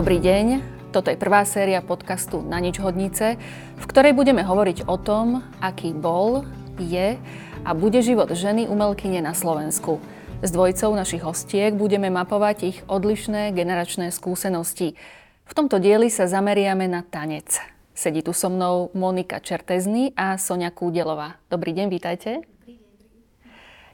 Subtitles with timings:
[0.00, 0.64] Dobrý deň,
[0.96, 3.36] toto je prvá séria podcastu Na nič hodnice,
[3.76, 6.48] v ktorej budeme hovoriť o tom, aký bol,
[6.80, 7.20] je
[7.60, 10.00] a bude život ženy umelkyne na Slovensku.
[10.40, 14.96] S dvojicou našich hostiek budeme mapovať ich odlišné generačné skúsenosti.
[15.44, 17.60] V tomto dieli sa zameriame na tanec.
[17.92, 21.36] Sedí tu so mnou Monika Čertezny a Sonia Kúdelová.
[21.52, 22.48] Dobrý deň, vítajte.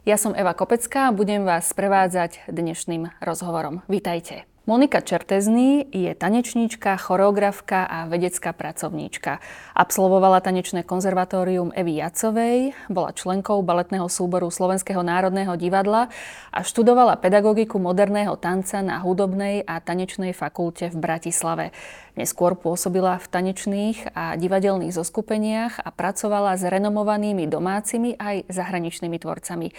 [0.06, 3.82] Ja som Eva Kopecká a budem vás prevádzať dnešným rozhovorom.
[3.90, 4.46] Vítajte.
[4.66, 9.38] Monika Čertezný je tanečníčka, choreografka a vedecká pracovníčka.
[9.78, 16.10] Absolvovala tanečné konzervatórium Evy Jacovej, bola členkou baletného súboru Slovenského národného divadla
[16.50, 21.70] a študovala pedagogiku moderného tanca na hudobnej a tanečnej fakulte v Bratislave.
[22.18, 29.70] Neskôr pôsobila v tanečných a divadelných zoskupeniach a pracovala s renomovanými domácimi aj zahraničnými tvorcami.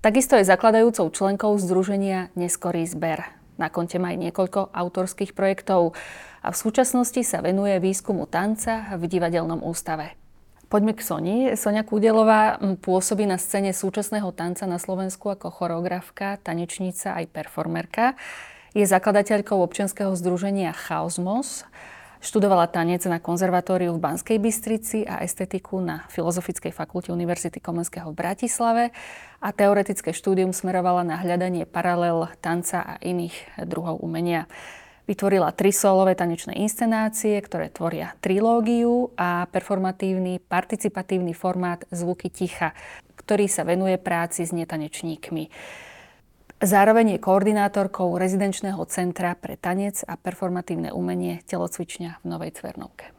[0.00, 3.41] Takisto je zakladajúcou členkou Združenia Neskorý zber.
[3.60, 5.92] Na konte má aj niekoľko autorských projektov
[6.40, 10.16] a v súčasnosti sa venuje výskumu tanca v divadelnom ústave.
[10.72, 11.36] Poďme k Soni.
[11.52, 18.16] Sonia Kúdelová pôsobí na scéne súčasného tanca na Slovensku ako choreografka, tanečnica aj performerka.
[18.72, 21.68] Je zakladateľkou občianskeho združenia Chaosmos
[22.22, 28.14] Študovala tanec na konzervatóriu v Banskej Bystrici a estetiku na Filozofickej fakulte Univerzity Komenského v
[28.14, 28.84] Bratislave
[29.42, 34.46] a teoretické štúdium smerovala na hľadanie paralel tanca a iných druhov umenia.
[35.02, 42.70] Vytvorila tri solové tanečné inscenácie, ktoré tvoria trilógiu a performatívny participatívny formát Zvuky ticha,
[43.18, 45.50] ktorý sa venuje práci s netanečníkmi.
[46.62, 53.10] Zároveň je koordinátorkou rezidenčného centra pre tanec a performatívne umenie telocvičňa v Novej Cvernovke.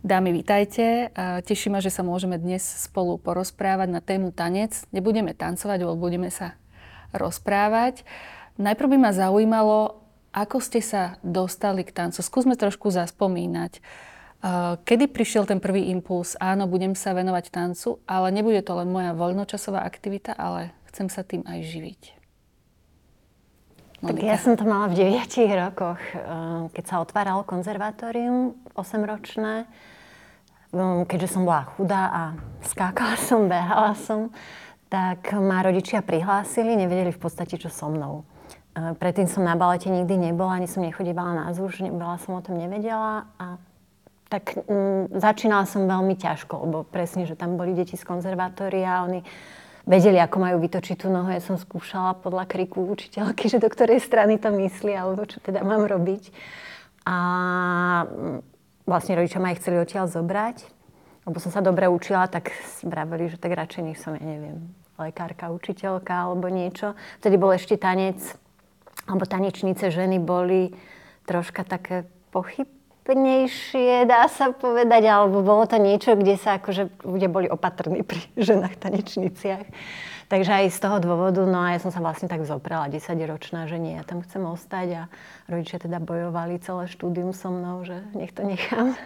[0.00, 1.12] Dámy, vítajte.
[1.44, 4.72] Teší ma, že sa môžeme dnes spolu porozprávať na tému tanec.
[4.88, 6.56] Nebudeme tancovať, ale budeme sa
[7.12, 8.08] rozprávať.
[8.56, 10.00] Najprv by ma zaujímalo,
[10.32, 12.24] ako ste sa dostali k tancu.
[12.24, 13.84] Skúsme trošku zaspomínať.
[14.80, 16.40] Kedy prišiel ten prvý impuls?
[16.40, 21.26] Áno, budem sa venovať tancu, ale nebude to len moja voľnočasová aktivita, ale chcem sa
[21.26, 22.02] tým aj živiť.
[23.98, 24.14] Monika.
[24.14, 26.22] Tak ja som to mala v 9 rokoch, eh,
[26.70, 29.66] keď sa otváralo konzervatórium 8-ročné.
[30.70, 32.22] Mm, keďže som bola chudá a
[32.62, 34.30] skákala som, behala som,
[34.86, 38.22] tak ma rodičia prihlásili, nevedeli v podstate, čo so mnou.
[38.78, 42.44] Eh, predtým som na balete nikdy nebola, ani som nechodívala na zúž, veľa som o
[42.44, 43.58] tom nevedela a
[44.30, 49.04] tak mm, začínala som veľmi ťažko, lebo presne, že tam boli deti z konzervatória a
[49.06, 49.22] oni
[49.84, 51.28] vedeli, ako majú vytočiť tú nohu.
[51.32, 55.64] Ja som skúšala podľa kriku učiteľky, že do ktorej strany to myslí, alebo čo teda
[55.64, 56.32] mám robiť.
[57.04, 57.16] A
[58.88, 60.64] vlastne rodičia ma aj chceli odtiaľ zobrať,
[61.28, 62.52] lebo som sa dobre učila, tak
[62.84, 66.96] vraveli, že tak radšej nech som, ja neviem, lekárka, učiteľka alebo niečo.
[67.20, 68.20] Vtedy bol ešte tanec,
[69.04, 70.72] alebo tanečnice ženy boli
[71.28, 72.68] troška také pochyb,
[73.04, 78.24] vtipnejšie, dá sa povedať, alebo bolo to niečo, kde sa akože ľudia boli opatrní pri
[78.40, 79.68] ženách tanečniciach.
[80.32, 83.68] Takže aj z toho dôvodu, no a ja som sa vlastne tak zoprala 10 ročná,
[83.68, 85.12] že nie, ja tam chcem ostať a
[85.52, 88.96] rodičia teda bojovali celé štúdium so mnou, že nech to nechám.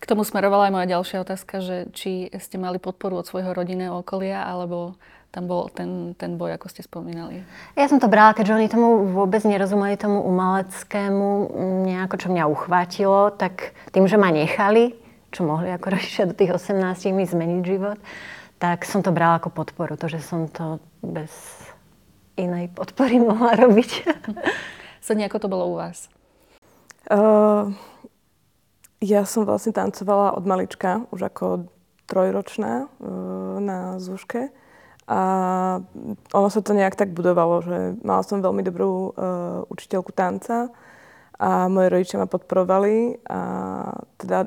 [0.00, 4.00] K tomu smerovala aj moja ďalšia otázka, že či ste mali podporu od svojho rodinného
[4.00, 4.96] okolia, alebo
[5.30, 7.46] tam bol ten, ten boj, ako ste spomínali.
[7.78, 11.54] Ja som to brala, keďže oni tomu vôbec nerozumeli, tomu umeleckému,
[11.86, 14.98] nejako, čo mňa uchvátilo, tak tým, že ma nechali,
[15.30, 17.98] čo mohli ako rodičia do tých 18 mi zmeniť život,
[18.58, 21.30] tak som to brala ako podporu, to, že som to bez
[22.34, 24.10] inej podpory mohla robiť.
[24.98, 26.10] Sonia, ako to bolo u vás?
[27.06, 27.70] Uh,
[28.98, 31.46] ja som vlastne tancovala od malička, už ako
[32.10, 34.50] trojročná uh, na zúške.
[35.10, 35.20] A
[36.30, 40.70] ono sa to nejak tak budovalo, že mala som veľmi dobrú uh, učiteľku tanca
[41.34, 43.40] a moje rodičia ma podporovali a
[44.22, 44.46] teda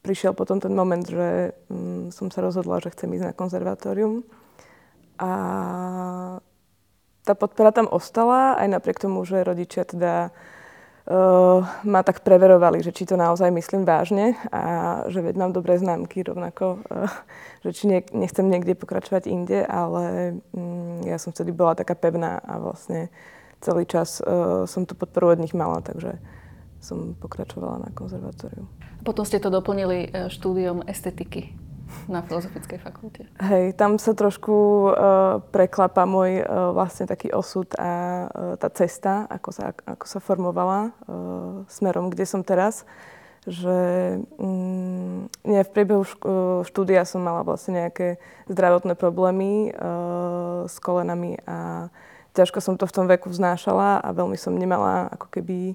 [0.00, 4.24] prišiel potom ten moment, že um, som sa rozhodla, že chcem ísť na konzervatórium.
[5.20, 5.30] A
[7.28, 10.32] tá podpora tam ostala, aj napriek tomu, že rodičia teda
[11.82, 14.62] ma tak preverovali, že či to naozaj myslím vážne a
[15.10, 17.10] že veď mám dobré známky rovnako, uh,
[17.66, 22.38] že či nie, nechcem niekde pokračovať inde, ale um, ja som vtedy bola taká pevná
[22.38, 23.10] a vlastne
[23.58, 26.22] celý čas uh, som tú podporu od nich mala, takže
[26.78, 28.64] som pokračovala na konzervatóriu.
[29.02, 31.52] Potom ste to doplnili štúdiom estetiky
[32.08, 33.26] na Filozofickej fakulte.
[33.38, 34.92] Hej, tam sa trošku uh,
[35.54, 37.90] preklapa môj uh, vlastne taký osud a
[38.26, 42.82] uh, tá cesta, ako sa, ako sa formovala uh, smerom, kde som teraz.
[43.48, 43.78] Že
[44.36, 46.04] um, nie, v priebehu
[46.68, 48.20] štúdia som mala vlastne nejaké
[48.52, 51.88] zdravotné problémy uh, s kolenami a
[52.36, 55.72] ťažko som to v tom veku vznášala a veľmi som nemala ako keby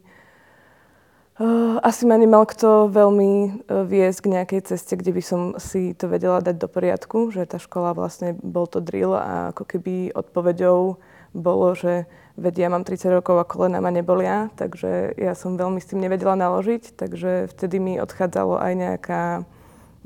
[1.83, 3.31] asi ma nemal kto veľmi
[3.67, 7.43] uh, viesť k nejakej ceste, kde by som si to vedela dať do poriadku, že
[7.43, 10.95] tá škola vlastne bol to drill a ako keby odpoveďou
[11.35, 12.07] bolo, že
[12.39, 16.39] vedia, mám 30 rokov a kolena ma nebolia, takže ja som veľmi s tým nevedela
[16.39, 19.23] naložiť, takže vtedy mi odchádzalo aj nejaká,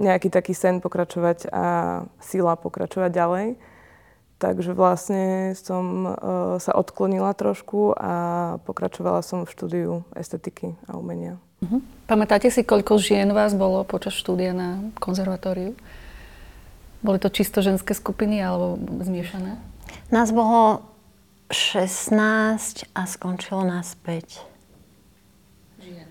[0.01, 1.65] nejaký taký sen pokračovať a
[2.17, 3.47] sila pokračovať ďalej.
[4.39, 6.15] Takže vlastne som uh,
[6.63, 8.13] sa odklonila trošku a
[8.63, 11.35] pokračovala som v štúdiu estetiky a umenia.
[11.59, 11.83] Uh-huh.
[12.07, 15.75] Pamätáte si, koľko žien vás bolo počas štúdia na konzervatóriu?
[17.03, 19.59] Boli to čisto ženské skupiny alebo zmiešané?
[20.07, 20.87] Nás bolo
[21.51, 22.15] 16
[22.95, 25.83] a skončilo nás 5.
[25.83, 26.09] Žien.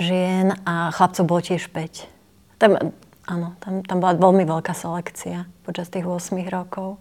[0.00, 2.08] Žien a chlapcov bolo tiež 5.
[2.56, 2.80] Tam,
[3.28, 6.96] áno, tam, tam bola veľmi veľká selekcia počas tých 8 rokov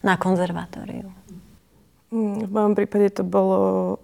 [0.00, 1.08] na konzervatóriu?
[2.10, 3.60] Mm, v mojom prípade to bolo,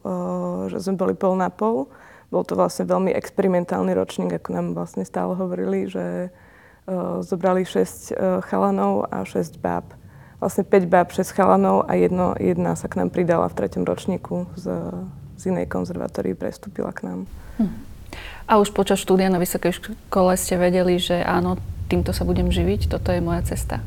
[0.07, 1.91] eh, že sme boli pol na pol.
[2.31, 6.93] Bol to vlastne veľmi experimentálny ročník, ako nám vlastne stále hovorili, že eh,
[7.27, 9.91] zobrali 6 eh, chalanov a 6 báb.
[10.39, 14.47] Vlastne 5 báb, 6 chalanov a jedno, jedna sa k nám pridala v treťom ročníku
[14.55, 14.69] z,
[15.35, 17.21] z inej konzervatórii, prestúpila k nám.
[17.59, 17.73] Hm.
[18.47, 21.59] A už počas štúdia na vysokej škole ste vedeli, že áno,
[21.91, 23.83] týmto sa budem živiť, toto je moja cesta?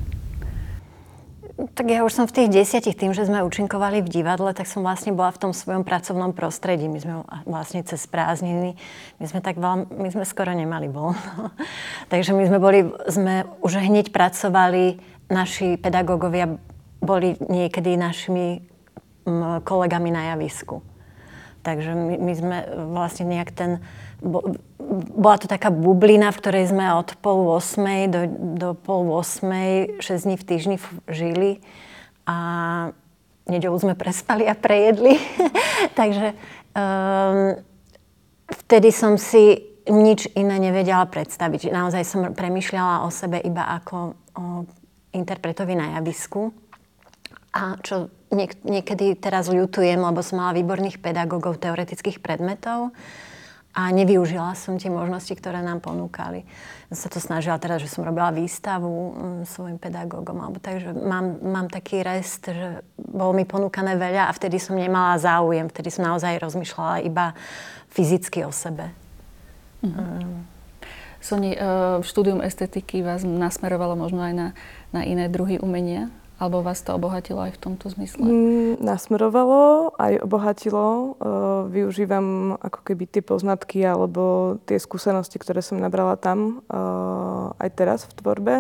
[1.60, 4.80] Tak ja už som v tých desiatich, tým, že sme účinkovali v divadle, tak som
[4.80, 6.88] vlastne bola v tom svojom pracovnom prostredí.
[6.88, 7.14] My sme
[7.44, 8.80] vlastne cez prázdniny,
[9.20, 11.52] my sme tak veľa, my sme skoro nemali voľno.
[12.14, 16.48] Takže my sme boli, sme už hneď pracovali, naši pedagógovia
[17.04, 18.64] boli niekedy našimi
[19.68, 20.80] kolegami na javisku.
[21.60, 22.58] Takže my, my sme
[22.96, 23.84] vlastne nejak ten
[24.20, 28.22] bola to taká bublina, v ktorej sme od pol 8 do,
[28.60, 30.78] do pol 8, 6 dní v týždni
[31.08, 31.64] žili
[32.28, 32.38] a
[33.48, 35.16] nedelu sme prespali a prejedli.
[36.00, 36.36] Takže
[36.76, 37.56] um,
[38.52, 41.74] vtedy som si nič iné nevedela predstaviť.
[41.74, 43.98] Naozaj som premyšľala o sebe iba ako
[44.38, 44.46] o
[45.16, 46.54] interpretovi na javisku.
[47.50, 52.94] A čo niek- niekedy teraz ľutujem, lebo som mala výborných pedagógov teoretických predmetov,
[53.80, 56.44] a nevyužila som tie možnosti, ktoré nám ponúkali.
[56.92, 59.12] Sa to snažila teda, že som robila výstavu um,
[59.48, 64.60] svojim pedagógom, alebo takže mám, mám taký rest, že bolo mi ponúkané veľa a vtedy
[64.60, 67.32] som nemala záujem, vtedy som naozaj rozmýšľala iba
[67.88, 68.92] fyzicky o sebe.
[69.80, 70.28] Mm-hmm.
[70.28, 70.44] Um.
[71.24, 74.48] Soni, uh, štúdium estetiky vás nasmerovalo možno aj na,
[74.92, 76.12] na iné druhy umenia?
[76.40, 78.24] Alebo vás to obohatilo aj v tomto zmysle?
[78.24, 81.20] Mm, nasmerovalo, aj obohatilo.
[81.20, 87.70] Uh, využívam ako keby tie poznatky alebo tie skúsenosti, ktoré som nabrala tam uh, aj
[87.76, 88.56] teraz v tvorbe.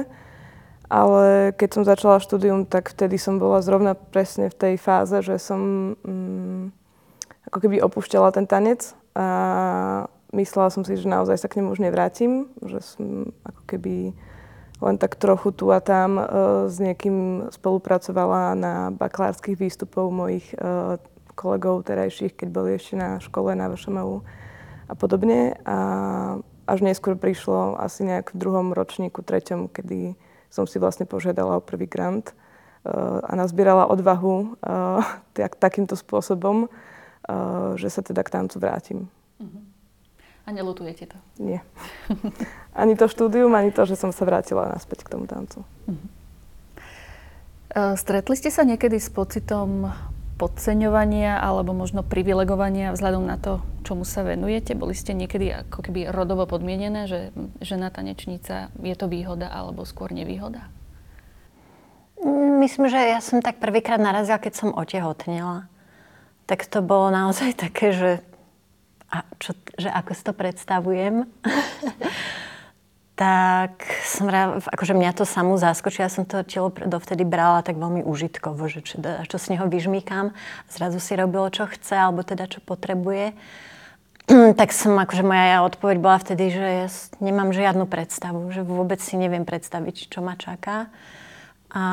[0.91, 5.39] Ale keď som začala štúdium, tak vtedy som bola zrovna presne v tej fáze, že
[5.39, 6.75] som um,
[7.47, 9.27] ako keby opúšťala ten tanec a
[10.35, 14.11] myslela som si, že naozaj sa k nemu už nevrátim, že som ako keby
[14.79, 16.25] len tak trochu tu a tam uh,
[16.71, 20.95] s niekým spolupracovala na bakalárskych výstupov mojich uh,
[21.35, 24.23] kolegov terajších, keď boli ešte na škole na VŠMU
[24.87, 25.59] a podobne.
[25.67, 25.77] A
[26.67, 30.15] až neskôr prišlo asi nejak v druhom ročníku, treťom, kedy
[30.51, 34.55] som si vlastne požiadala o prvý grant uh, a nazbierala odvahu
[35.35, 36.71] tak, takýmto spôsobom,
[37.77, 38.99] že sa teda k tancu vrátim.
[39.37, 39.68] Uh-huh.
[40.49, 41.17] A nelutujete to?
[41.37, 41.61] Nie.
[42.81, 45.61] ani to štúdium, ani to, že som sa vrátila naspäť k tomu tancu.
[45.85, 46.09] Uh-huh.
[47.93, 49.93] Stretli ste sa niekedy s pocitom
[50.41, 54.73] podceňovania alebo možno privilegovania vzhľadom na to, čomu sa venujete?
[54.73, 57.29] Boli ste niekedy ako keby rodovo podmienené, že
[57.61, 60.65] žena tanečnica je to výhoda alebo skôr nevýhoda?
[62.57, 65.69] Myslím, že ja som tak prvýkrát narazila, keď som otehotnela.
[66.49, 68.11] Tak to bolo naozaj také, že
[69.09, 71.25] a čo, že ako si to predstavujem,
[73.19, 74.31] tak som
[74.63, 76.07] akože mňa to samú zaskočila.
[76.07, 80.31] Ja som to telo dovtedy brala tak veľmi užitkovo, že čo, čo z neho vyžmýkam.
[80.71, 83.35] Zrazu si robilo, čo chce, alebo teda čo potrebuje.
[84.59, 86.87] tak som, akože moja odpoveď bola vtedy, že ja
[87.19, 90.87] nemám žiadnu predstavu, že vôbec si neviem predstaviť, čo ma čaká.
[91.75, 91.83] A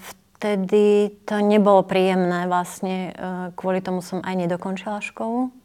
[0.00, 3.10] vtedy to nebolo príjemné vlastne.
[3.10, 3.12] E,
[3.52, 5.63] kvôli tomu som aj nedokončila školu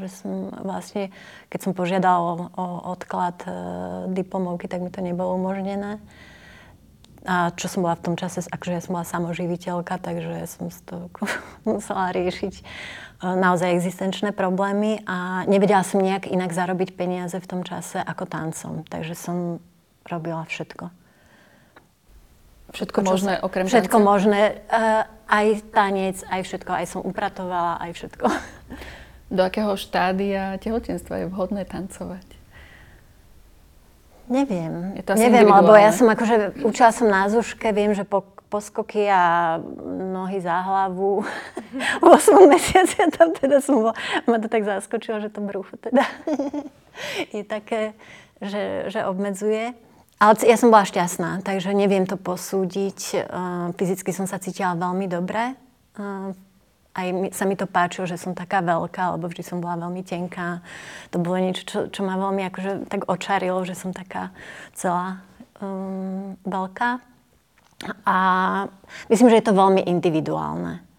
[0.00, 1.10] že som vlastne,
[1.50, 3.50] keď som požiadala o, o odklad e,
[4.14, 5.98] diplomovky, tak mi to nebolo umožnené.
[7.24, 10.78] A čo som bola v tom čase, akože ja som bola samoživiteľka, takže som z
[10.84, 11.08] toho
[11.68, 12.62] musela riešiť e,
[13.24, 18.84] naozaj existenčné problémy a nevedela som nejak inak zarobiť peniaze v tom čase ako tancom.
[18.86, 19.36] Takže som
[20.04, 20.92] robila všetko.
[22.74, 24.08] Všetko možné okrem Všetko tanca?
[24.08, 24.40] možné.
[24.66, 26.70] Uh, aj tanec, aj všetko.
[26.74, 28.26] Aj som upratovala, aj všetko.
[29.34, 32.22] Do akého štádia tehotenstva je vhodné tancovať?
[34.30, 34.94] Neviem.
[34.96, 39.10] Je to Neviem, lebo ja som akože, učila som na Zuške, viem, že po, poskoky
[39.10, 39.58] a
[40.14, 41.26] nohy za hlavu.
[42.02, 43.94] v 8 mesiaci a tam teda som bola,
[44.30, 46.06] ma to tak zaskočilo, že to brucho teda
[47.36, 47.98] je také,
[48.38, 49.74] že, že obmedzuje.
[50.22, 53.28] Ale ja som bola šťastná, takže neviem to posúdiť.
[53.74, 55.58] Fyzicky som sa cítila veľmi dobre
[56.94, 60.62] aj sa mi to páčilo, že som taká veľká, lebo vždy som bola veľmi tenká.
[61.10, 64.30] To bolo niečo, čo, čo ma veľmi akože tak očarilo, že som taká
[64.78, 65.18] celá
[65.58, 67.02] um, veľká.
[68.06, 68.16] A
[69.10, 70.93] myslím, že je to veľmi individuálne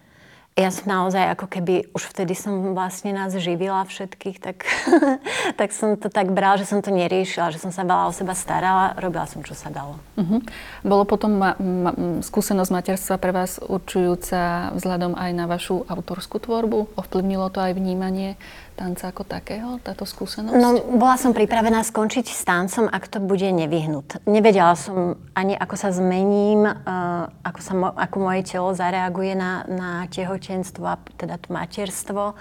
[0.56, 4.64] ja som naozaj ako keby, už vtedy som vlastne nás živila všetkých, tak,
[5.60, 8.32] tak som to tak brala, že som to neriešila, že som sa veľa o seba
[8.32, 10.00] starala, robila som, čo sa dalo.
[10.16, 10.40] Uh-huh.
[10.80, 11.92] Bolo potom ma, ma,
[12.24, 16.96] skúsenosť materstva pre vás určujúca vzhľadom aj na vašu autorskú tvorbu?
[16.96, 18.40] Ovplyvnilo to aj vnímanie
[18.76, 20.54] tanca ako takého, táto skúsenosť?
[20.60, 24.20] No, bola som pripravená skončiť s tancom, ak to bude nevyhnut.
[24.28, 29.90] Nevedela som ani, ako sa zmením, uh, ako, sa ako moje telo zareaguje na, na
[30.12, 32.36] tehotenstvo a teda to materstvo.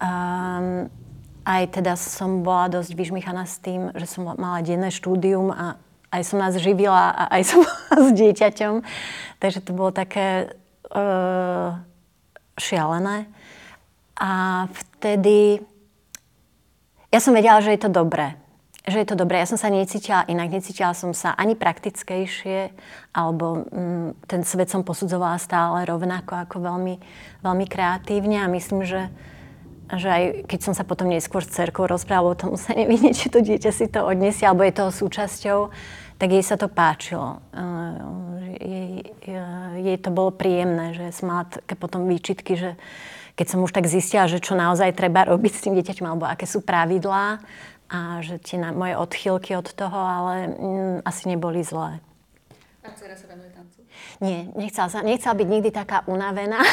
[0.00, 0.88] Um,
[1.44, 5.76] aj teda som bola dosť vyžmichaná s tým, že som mala denné štúdium a
[6.12, 8.74] aj som nás živila a aj som bola s dieťaťom.
[9.36, 10.56] Takže to bolo také
[10.90, 11.76] uh,
[12.56, 13.28] šialené.
[14.22, 15.58] A vtedy
[17.10, 18.38] ja som vedela, že je to dobré.
[18.86, 19.42] Že je to dobré.
[19.42, 22.70] Ja som sa necítila inak, necítila som sa ani praktickejšie,
[23.10, 26.94] alebo mm, ten svet som posudzovala stále rovnako, ako veľmi,
[27.42, 29.10] veľmi kreatívne a myslím, že,
[29.90, 33.26] že aj keď som sa potom neskôr s cerkou rozprávala o tom, sa nevidie, či
[33.26, 35.58] to dieťa si to odniesie, alebo je toho súčasťou,
[36.22, 37.42] tak jej sa to páčilo.
[38.54, 39.10] Jej,
[39.82, 42.70] jej to bolo príjemné, že som mala také potom výčitky, že
[43.34, 46.44] keď som už tak zistila, že čo naozaj treba robiť s tým dieťaťom, alebo aké
[46.44, 47.40] sú pravidlá
[47.92, 52.00] a že tie na, moje odchýlky od toho, ale mm, asi neboli zlé.
[52.82, 53.78] A dcera sa venuje tancu?
[54.18, 56.64] Nie, nechcela, sa, nechcela byť nikdy taká unavená.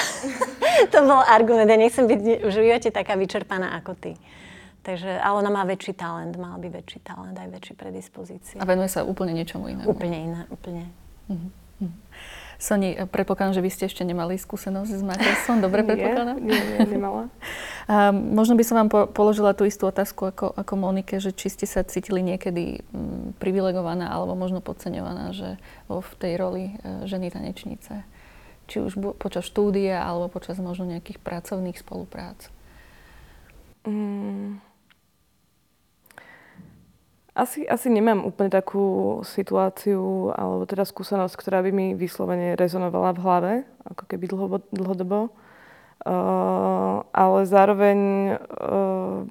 [0.93, 4.11] to bol argument, ja nechcem byť v živote taká vyčerpaná ako ty.
[4.79, 8.57] Takže, ale ona má väčší talent, mala by väčší talent, aj väčšie predispozície.
[8.57, 9.85] A venuje sa úplne niečomu inému?
[9.91, 10.87] Úplne iné, úplne.
[11.27, 11.51] Uh-huh.
[12.59, 15.63] Soni, predpokladám, že vy ste ešte nemali skúsenosť s materstvom.
[15.63, 16.43] Dobre predpokladám?
[16.43, 17.31] Nie, nie, nemala.
[17.87, 21.47] A možno by som vám po, položila tú istú otázku ako, ako Monike, že či
[21.47, 25.55] ste sa cítili niekedy m, mm, privilegovaná alebo možno podceňovaná, že
[25.87, 28.03] vo v tej roli e, ženy tanečnice.
[28.67, 32.51] Či už bu- počas štúdia alebo počas možno nejakých pracovných spoluprác.
[33.87, 34.59] Mm.
[37.39, 43.23] Asi, asi nemám úplne takú situáciu alebo teda skúsenosť, ktorá by mi vyslovene rezonovala v
[43.23, 43.53] hlave,
[43.87, 45.31] ako keby dlho, dlhodobo.
[46.03, 47.99] Uh, ale zároveň
[48.35, 49.23] uh,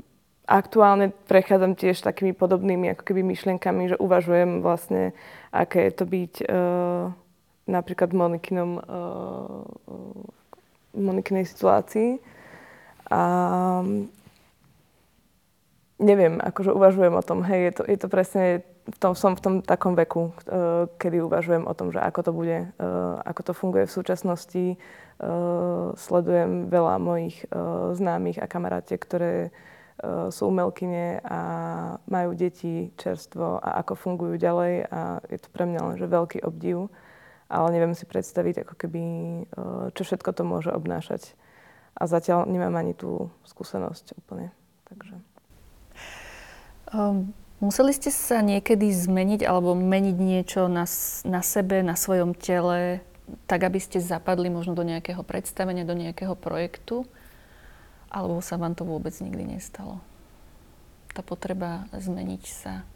[0.48, 5.12] aktuálne prechádzam tiež takými podobnými ako keby myšlienkami, že uvažujem vlastne,
[5.52, 7.12] aké je to byť uh,
[7.68, 9.68] napríklad v Monikinom, uh,
[10.96, 12.24] Monikinej situácii.
[13.12, 13.20] A
[15.98, 18.42] neviem, akože uvažujem o tom, hej, je to, je to presne,
[18.88, 22.32] v tom, som v tom takom veku, uh, kedy uvažujem o tom, že ako to
[22.32, 24.64] bude, uh, ako to funguje v súčasnosti.
[25.18, 27.42] Uh, sledujem veľa mojich
[27.98, 29.50] známych a kamarátiek, ktoré
[30.30, 31.40] sú umelkyne a
[32.06, 36.38] majú deti čerstvo a ako fungujú ďalej a je to pre mňa len že veľký
[36.46, 36.86] obdiv,
[37.50, 39.02] ale neviem si predstaviť, ako keby,
[39.98, 41.34] čo všetko to môže obnášať.
[41.98, 44.54] A zatiaľ nemám ani tú skúsenosť úplne.
[44.86, 45.18] Takže.
[46.88, 50.88] Um, museli ste sa niekedy zmeniť alebo meniť niečo na,
[51.28, 53.04] na sebe, na svojom tele,
[53.44, 57.04] tak aby ste zapadli možno do nejakého predstavenia, do nejakého projektu?
[58.08, 60.00] Alebo sa vám to vôbec nikdy nestalo?
[61.12, 62.88] Tá potreba zmeniť sa,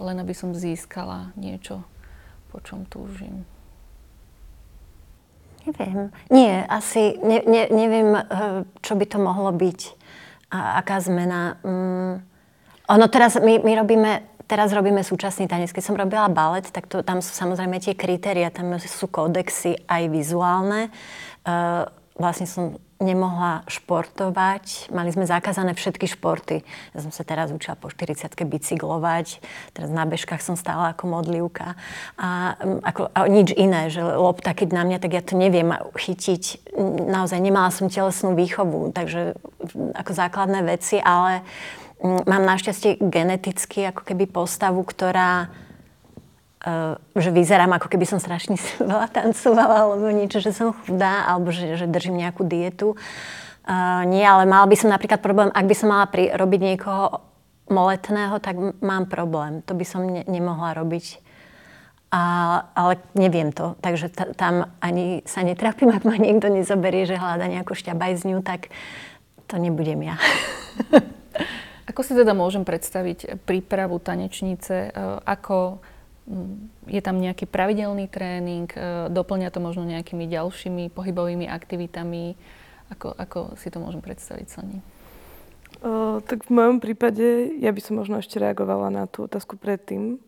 [0.00, 1.84] len aby som získala niečo,
[2.48, 3.44] po čom túžim.
[5.68, 6.08] Neviem.
[6.32, 9.80] Nie, asi ne, ne, neviem, eh, čo by to mohlo byť.
[10.48, 11.60] A aká zmena.
[11.60, 12.24] Mm,
[12.88, 14.12] ono teraz, my, my robíme,
[14.48, 15.70] teraz robíme súčasný tanec.
[15.70, 20.08] Keď som robila balet, tak to, tam sú samozrejme tie kritéria, tam sú kódexy aj
[20.08, 20.88] vizuálne.
[21.44, 21.84] Uh,
[22.16, 24.90] vlastne som nemohla športovať.
[24.90, 26.66] Mali sme zakázané všetky športy.
[26.96, 29.38] Ja som sa teraz učila po 40 bicyklovať.
[29.70, 31.78] Teraz na bežkách som stála ako modlivka.
[32.18, 35.70] A, um, ako, a nič iné, že lopta, keď na mňa, tak ja to neviem
[35.94, 36.74] chytiť.
[37.06, 39.38] Naozaj nemala som telesnú výchovu, takže
[39.94, 45.50] ako základné veci, ale uh, Mm, mám našťastie geneticky ako keby postavu, ktorá
[46.62, 51.50] uh, že vyzerám ako keby som strašne veľa tancovala alebo niečo, že som chudá alebo
[51.50, 52.94] že, že držím nejakú dietu.
[53.68, 57.20] Uh, nie, ale mal by som napríklad problém, ak by som mala pri, robiť niekoho
[57.68, 59.60] moletného, tak mám problém.
[59.68, 61.20] To by som ne- nemohla robiť.
[62.08, 67.20] A, ale neviem to, takže t- tam ani sa netrapím, ak ma niekto nezoberie, že
[67.20, 68.72] hľada nejakú šťabajzňu, tak
[69.44, 70.16] to nebudem ja.
[71.88, 74.74] Ako si teda môžem predstaviť prípravu tanečnice?
[74.88, 74.90] E,
[75.24, 75.80] ako
[76.84, 78.68] je tam nejaký pravidelný tréning?
[78.76, 82.36] E, doplňa to možno nejakými ďalšími pohybovými aktivitami?
[82.92, 84.78] Ako, ako si to môžem predstaviť, Sani?
[85.78, 90.18] Uh, tak v mojom prípade, ja by som možno ešte reagovala na tú otázku predtým,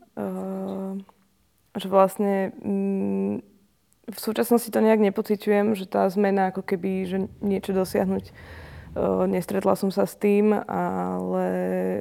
[1.74, 2.52] že vlastne
[4.10, 8.34] v súčasnosti to nejak nepociťujem, že tá zmena ako keby, že niečo dosiahnuť,
[9.26, 11.48] nestretla som sa s tým, ale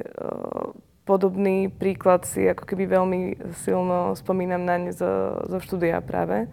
[0.02, 0.74] uh,
[1.06, 3.20] podobný príklad si ako keby veľmi
[3.62, 6.50] silno spomínam naň zo, zo štúdia práve,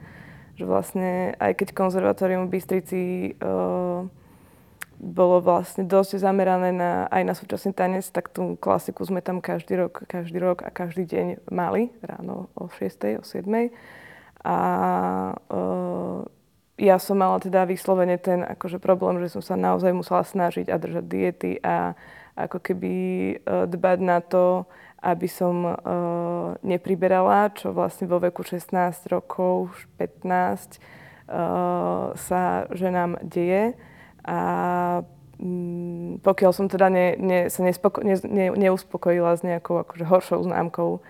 [0.58, 3.02] že vlastne aj keď konzervatórium v Bystrici
[3.42, 4.06] uh,
[4.98, 9.78] bolo vlastne dosť zamerané na, aj na súčasný tanec, tak tú klasiku sme tam každý
[9.78, 13.22] rok, každý rok a každý deň mali ráno o 6.
[13.22, 13.70] o 7.
[14.42, 14.58] A
[16.78, 20.78] ja som mala teda vyslovene ten akože problém, že som sa naozaj musela snažiť a
[20.78, 21.98] držať diety a
[22.38, 22.94] ako keby
[23.42, 24.70] uh, dbať na to,
[25.02, 25.76] aby som uh,
[26.62, 28.70] nepriberala, čo vlastne vo veku 16
[29.10, 33.74] rokov, 15 uh, sa ženám deje.
[34.22, 34.40] A
[35.42, 40.46] mm, pokiaľ som teda ne, ne, sa nespoko- ne, ne, neuspokojila s nejakou akože horšou
[40.46, 41.02] známkou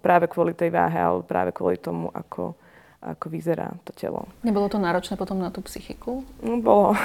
[0.00, 2.56] práve kvôli tej váhe alebo práve kvôli tomu, ako,
[3.02, 4.30] ako vyzerá to telo.
[4.46, 6.22] Nebolo to náročné potom na tú psychiku?
[6.38, 6.94] No, bolo.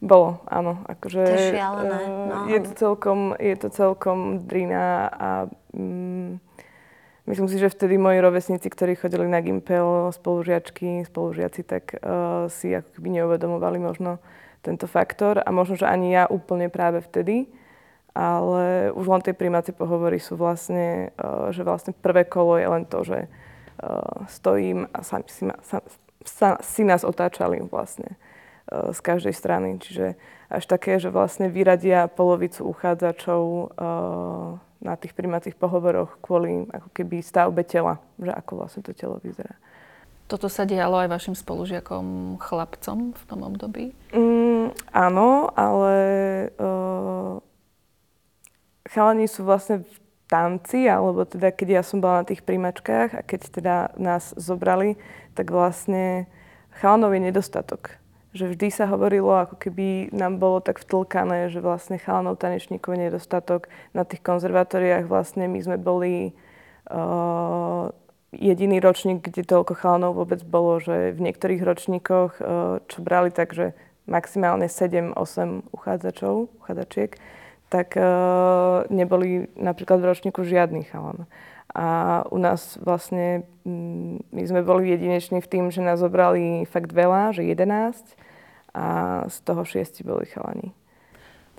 [0.00, 0.80] Bolo, áno.
[0.88, 1.92] Akože, to je šialené.
[1.92, 2.36] Eh, no.
[2.48, 5.28] je, to celkom, je to celkom drina a
[5.76, 6.40] mm,
[7.28, 12.72] myslím si, že vtedy moji rovesníci, ktorí chodili na Gimpel, spolužiačky, spolužiaci, tak uh, si
[12.72, 14.24] ako keby neuvedomovali možno
[14.64, 17.52] tento faktor a možno, že ani ja úplne práve vtedy,
[18.16, 22.88] ale už len tie primácie pohovory sú vlastne, uh, že vlastne prvé kolo je len
[22.88, 23.49] to, že uh,
[24.28, 25.78] stojím a sami si, sa,
[26.24, 28.16] sa, si nás otáčali vlastne
[28.68, 29.80] uh, z každej strany.
[29.80, 30.14] Čiže
[30.50, 37.20] až také, že vlastne vyradia polovicu uchádzačov uh, na tých primacích pohovoroch kvôli ako keby
[37.20, 39.56] stavbe tela, že ako vlastne to telo vyzerá.
[40.30, 43.90] Toto sa dialo aj vašim spolužiakom, chlapcom v tom období?
[44.14, 45.96] Mm, áno, ale
[46.54, 47.42] uh,
[48.86, 49.96] chalani sú vlastne v
[50.30, 54.94] tanci, alebo teda keď ja som bola na tých príjmačkách a keď teda nás zobrali,
[55.34, 56.30] tak vlastne
[56.78, 57.98] chalanov je nedostatok.
[58.30, 63.10] Že vždy sa hovorilo, ako keby nám bolo tak vtlkané, že vlastne chalanov tanečníkov je
[63.10, 63.66] nedostatok.
[63.90, 66.30] Na tých konzervatóriách vlastne my sme boli
[66.86, 67.90] uh,
[68.30, 72.44] jediný ročník, kde toľko chalanov vôbec bolo, že v niektorých ročníkoch, eh,
[72.86, 73.74] čo brali tak, že
[74.06, 77.18] maximálne 7-8 uchádzačov, uchádzačiek,
[77.70, 78.04] tak eh,
[78.90, 81.30] neboli napríklad v ročníku žiadny chalan.
[81.70, 86.90] A u nás vlastne, mm, my sme boli jedineční v tým, že nás zobrali fakt
[86.90, 88.18] veľa, že 11
[88.74, 88.86] a
[89.30, 90.74] z toho 6 boli chalani.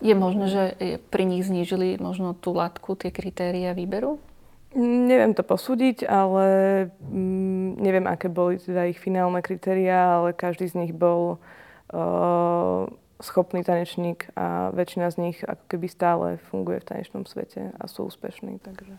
[0.04, 0.63] Je možné, že
[1.13, 4.19] pri nich znížili možno tú latku, tie kritéria výberu?
[4.76, 6.45] Neviem to posúdiť, ale
[7.08, 11.39] mm, neviem, aké boli teda ich finálne kritériá, ale každý z nich bol
[11.91, 12.88] uh,
[13.22, 18.10] schopný tanečník a väčšina z nich ako keby stále funguje v tanečnom svete a sú
[18.10, 18.60] úspešní.
[18.62, 18.94] Takže.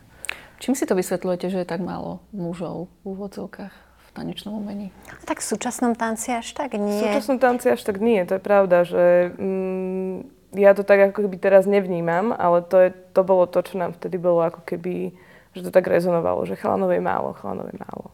[0.59, 4.95] Čím si to vysvetľujete, že je tak málo mužov v úvodzovkách v tanečnom umení?
[5.27, 7.03] Tak v súčasnom tanci až tak nie.
[7.03, 10.15] V súčasnom tanci až tak nie, to je pravda, že mm,
[10.55, 13.93] ja to tak ako keby teraz nevnímam, ale to, je, to bolo to, čo nám
[13.93, 15.13] vtedy bolo ako keby
[15.53, 18.09] že to tak rezonovalo, že chalanov je málo, chalanov je málo.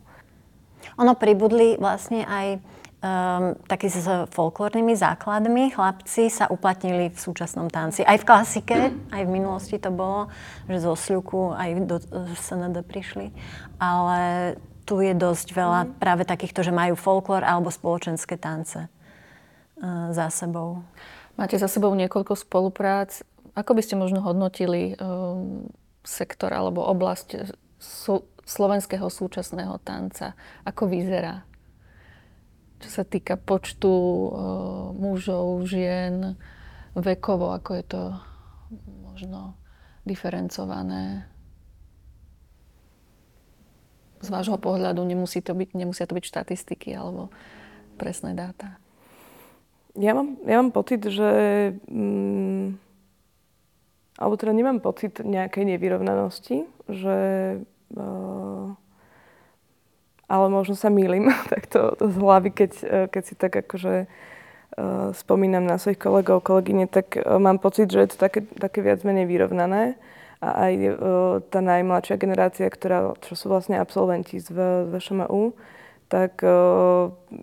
[1.00, 2.60] Ono pribudli vlastne aj
[2.99, 5.71] um, taký s folklórnymi základmi.
[5.71, 8.03] Chlapci sa uplatnili v súčasnom tanci.
[8.03, 8.77] Aj v klasike,
[9.15, 10.27] aj v minulosti to bolo,
[10.67, 11.97] že zo sľuku aj do
[12.35, 13.31] SND prišli.
[13.79, 15.89] Ale tu je dosť veľa mm.
[16.01, 20.83] práve takýchto, že majú folklór alebo spoločenské tance uh, za sebou.
[21.39, 23.23] Máte za sebou niekoľko spoluprác.
[23.55, 25.67] Ako by ste možno hodnotili um,
[26.03, 30.35] sektor alebo oblasť sú, slovenského súčasného tanca?
[30.67, 31.48] Ako vyzerá?
[32.79, 34.31] Čo sa týka počtu uh,
[34.95, 36.39] mužov, žien,
[36.95, 38.03] vekovo, ako je to
[39.03, 39.59] možno
[40.07, 41.27] diferencované?
[44.23, 47.31] Z vášho pohľadu nemusí to byť, nemusia to byť štatistiky alebo
[47.99, 48.79] presné dáta.
[49.99, 51.31] Ja mám, ja mám pocit, že
[51.87, 52.79] mm,
[54.19, 57.17] alebo teda nemám pocit nejakej nevyrovnanosti, že...
[57.95, 58.75] Uh,
[60.29, 62.71] ale možno sa mýlim tak to, to z hlavy, keď,
[63.09, 64.05] keď si tak akože
[65.17, 69.27] spomínam na svojich kolegov, kolegyne, tak mám pocit, že je to také, také viac menej
[69.27, 69.99] vyrovnané
[70.39, 70.73] a aj
[71.51, 74.47] tá najmladšia generácia, ktorá, čo sú vlastne absolventi z
[74.87, 75.51] VŠMU,
[76.07, 76.39] tak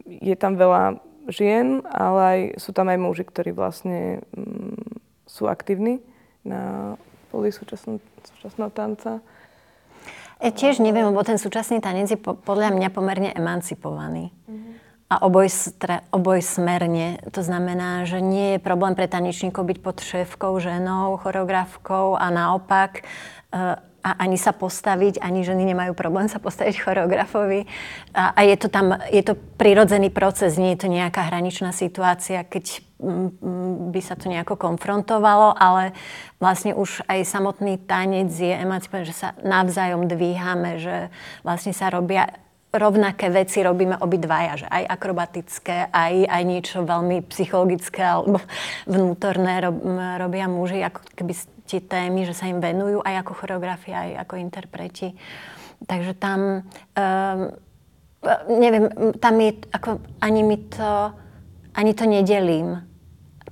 [0.07, 5.99] je tam veľa žien, ale aj, sú tam aj muži, ktorí vlastne mm, sú aktívni
[6.47, 6.95] na
[7.35, 7.99] poli súčasného,
[8.39, 9.19] súčasného tanca.
[10.37, 14.37] Ja tiež neviem, lebo ten súčasný tanec je po, podľa mňa pomerne emancipovaný.
[14.45, 14.73] Mm-hmm.
[15.07, 17.23] A oboj, stre, oboj smerne.
[17.31, 23.01] To znamená, že nie je problém pre tanečníkov byť pod šéfkou, ženou, choreografkou a naopak.
[23.01, 27.67] E, a ani sa postaviť, ani ženy nemajú problém sa postaviť choreografovi.
[28.15, 32.47] A, a je to tam, je to prirodzený proces, nie je to nejaká hraničná situácia,
[32.47, 32.86] keď
[33.93, 35.93] by sa to nejako konfrontovalo, ale
[36.41, 41.13] vlastne už aj samotný tanec je emancipovaný, že sa navzájom dvíhame, že
[41.45, 42.33] vlastne sa robia
[42.77, 48.39] rovnaké veci robíme obidvaja, že aj akrobatické, aj, aj niečo veľmi psychologické alebo
[48.85, 49.77] vnútorné rob,
[50.21, 51.33] robia muži, ako keby
[51.67, 55.09] tie témy, že sa im venujú aj ako choreografia, aj ako interpreti.
[55.85, 56.63] Takže tam,
[56.97, 57.41] um,
[58.49, 58.87] neviem,
[59.19, 61.13] tam je, ako, ani mi to,
[61.77, 62.81] ani to nedelím.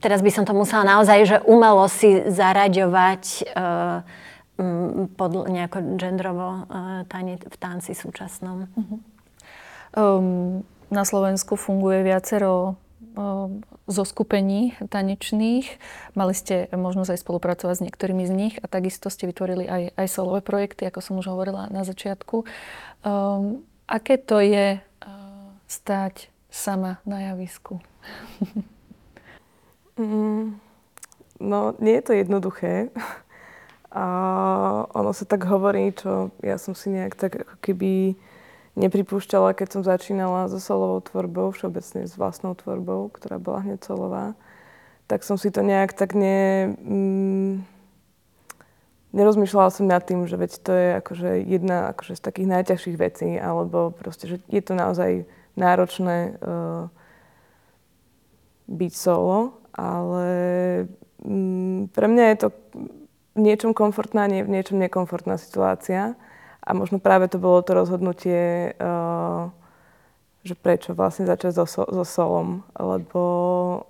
[0.01, 4.01] Teraz by som to musela naozaj, že umelo si zaraďovať uh,
[5.49, 7.05] nejako genderovo uh,
[7.39, 8.69] v tanci súčasnom.
[9.95, 12.81] Um, na Slovensku funguje viacero
[13.87, 15.79] zo skupení tanečných.
[16.19, 20.07] Mali ste možnosť aj spolupracovať s niektorými z nich a takisto ste vytvorili aj, aj
[20.11, 22.43] solové projekty, ako som už hovorila na začiatku.
[23.07, 24.83] Um, aké to je uh,
[25.71, 27.79] stať sama na javisku?
[30.01, 30.61] mm,
[31.41, 32.95] no, nie je to jednoduché.
[33.95, 34.07] A
[34.91, 38.19] ono sa tak hovorí, čo ja som si nejak tak ako keby
[38.75, 44.35] nepripúšťala, keď som začínala so solovou tvorbou, všeobecne s vlastnou tvorbou, ktorá bola hneď solová,
[45.07, 46.75] tak som si to nejak tak ne...
[46.83, 47.63] Mm,
[49.15, 53.31] nerozmýšľala som nad tým, že veď to je akože jedna akože z takých najťažších vecí,
[53.39, 55.23] alebo proste, že je to naozaj
[55.55, 56.91] náročné uh,
[58.69, 60.29] byť solo, ale
[61.21, 62.49] mm, pre mňa je to
[63.35, 66.15] v niečom komfortná, nie v niečom nekomfortná situácia.
[66.65, 69.53] A možno práve to bolo to rozhodnutie, uh,
[70.47, 72.65] že prečo vlastne začať so, so solom.
[72.79, 73.23] Lebo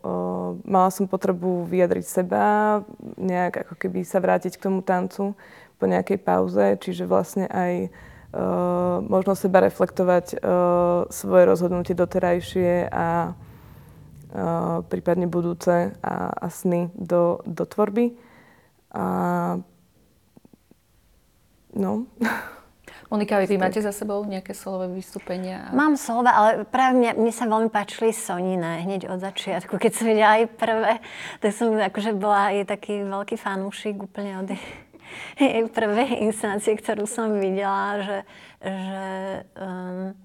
[0.02, 2.46] uh, mala som potrebu vyjadriť seba,
[3.20, 5.38] nejak ako keby sa vrátiť k tomu tancu
[5.78, 7.92] po nejakej pauze, čiže vlastne aj
[8.34, 10.40] uh, možno seba reflektovať
[11.14, 13.38] svoje rozhodnutie doterajšie a
[14.90, 18.18] prípadne budúce a, a sny do, do tvorby.
[18.90, 19.04] A
[21.74, 22.06] no.
[23.14, 25.70] Monika, vy, máte za sebou nejaké solové vystúpenia?
[25.70, 29.78] Mám solové, ale práve mne, mne sa veľmi páčili Sonine hneď od začiatku.
[29.78, 30.92] Keď som videla aj prvé,
[31.38, 37.38] tak som akože bola je taký veľký fanúšik úplne od jej prvej inscenácie, ktorú som
[37.38, 38.18] videla, že,
[38.66, 39.06] že
[39.62, 40.16] um,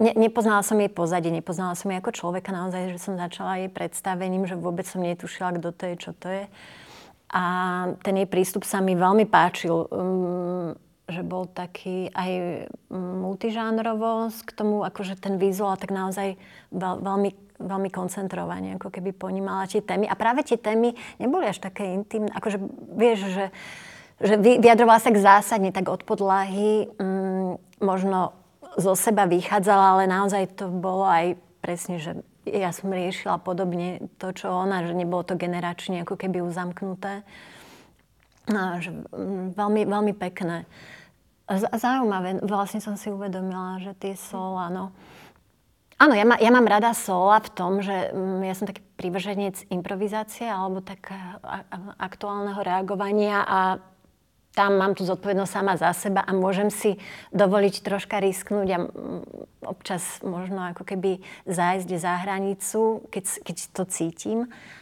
[0.00, 3.70] ne, nepoznala som jej pozadie, nepoznala som jej ako človeka naozaj, že som začala jej
[3.70, 6.44] predstavením, že vôbec som netušila, kto to je, čo to je.
[7.34, 7.42] A
[8.06, 9.90] ten jej prístup sa mi veľmi páčil.
[9.90, 12.64] Um, že bol taký aj
[12.96, 16.40] multižánrovo k tomu, akože ten vizuál tak naozaj
[16.72, 17.30] veľ, veľmi,
[17.60, 20.08] veľmi koncentrovane, ako keby ponímala tie témy.
[20.08, 22.56] A práve tie témy neboli až také intimné, akože
[22.96, 23.46] vieš, že,
[24.16, 28.32] že vyjadrovala sa k zásadne, tak od podlahy mm, možno
[28.74, 32.12] zo seba vychádzala, ale naozaj to bolo aj presne, že
[32.44, 37.24] ja som riešila podobne to, čo ona, že nebolo to generačne ako keby uzamknuté.
[38.44, 40.68] No, že, mm, veľmi, veľmi pekné.
[41.48, 44.92] Zaujímavé, vlastne som si uvedomila, že tie sola, no...
[45.94, 49.70] Áno, ja, ma, ja mám rada sola v tom, že mm, ja som taký privrženec
[49.72, 51.14] improvizácie alebo tak
[51.96, 53.80] aktuálneho reagovania a
[54.54, 56.96] tam mám tú zodpovednosť sama za seba a môžem si
[57.34, 58.78] dovoliť troška risknúť a
[59.66, 64.38] občas možno ako keby zájsť za hranicu, keď, keď to cítim.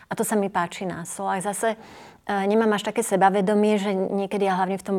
[0.06, 1.40] A to sa mi páči na solách.
[1.40, 1.80] Zase
[2.28, 4.96] nemám až také sebavedomie, že niekedy ja hlavne v tom,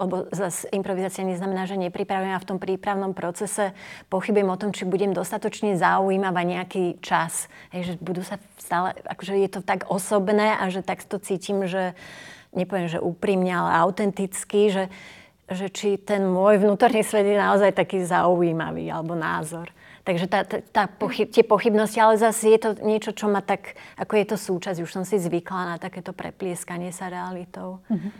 [0.00, 3.76] lebo zase improvizácia neznamená, že nepripravujem a v tom prípravnom procese
[4.10, 7.46] pochybujem o tom, či budem dostatočne zaujímavá nejaký čas.
[7.70, 11.68] Hej, že budú sa stále, akože je to tak osobné a že tak to cítim,
[11.68, 11.94] že
[12.52, 14.84] nepoviem, že úprimne, ale autenticky, že,
[15.48, 19.72] že či ten môj vnútorný svet je naozaj taký zaujímavý alebo názor.
[20.08, 23.76] Takže tá, tá, tá pochyb, tie pochybnosti, ale zase je to niečo, čo ma tak,
[24.00, 27.84] ako je to súčasť, už som si zvykla na takéto preplieskanie sa realitou.
[27.92, 28.12] Mm-hmm.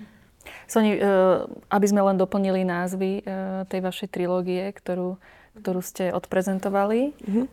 [0.69, 5.17] Soni, uh, aby sme len doplnili názvy uh, tej vašej trilógie, ktorú,
[5.65, 7.17] ktorú ste odprezentovali.
[7.19, 7.45] Uh-huh.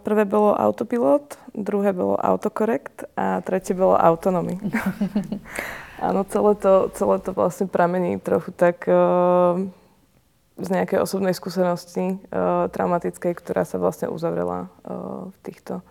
[0.00, 4.56] Prvé bolo autopilot, druhé bolo autokorekt a tretie bolo autonomy.
[6.00, 9.60] Áno, celé to, celé to vlastne pramení trochu tak uh,
[10.56, 15.84] z nejakej osobnej skúsenosti uh, traumatickej, ktorá sa vlastne uzavrela uh, v týchto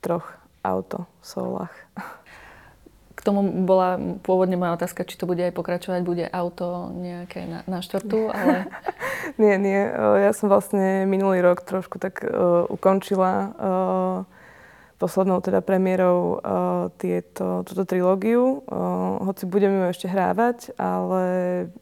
[0.00, 0.24] troch
[0.64, 1.76] autosolách.
[3.14, 7.60] K tomu bola pôvodne moja otázka, či to bude aj pokračovať, bude auto nejaké na,
[7.68, 8.64] na štvrtú, ale...
[9.40, 9.80] nie, nie.
[10.24, 14.33] Ja som vlastne minulý rok trošku tak uh, ukončila uh,
[15.04, 18.64] poslednou teda premiérou uh, tieto, túto trilógiu.
[18.64, 21.24] Uh, hoci budeme ju ešte hrávať, ale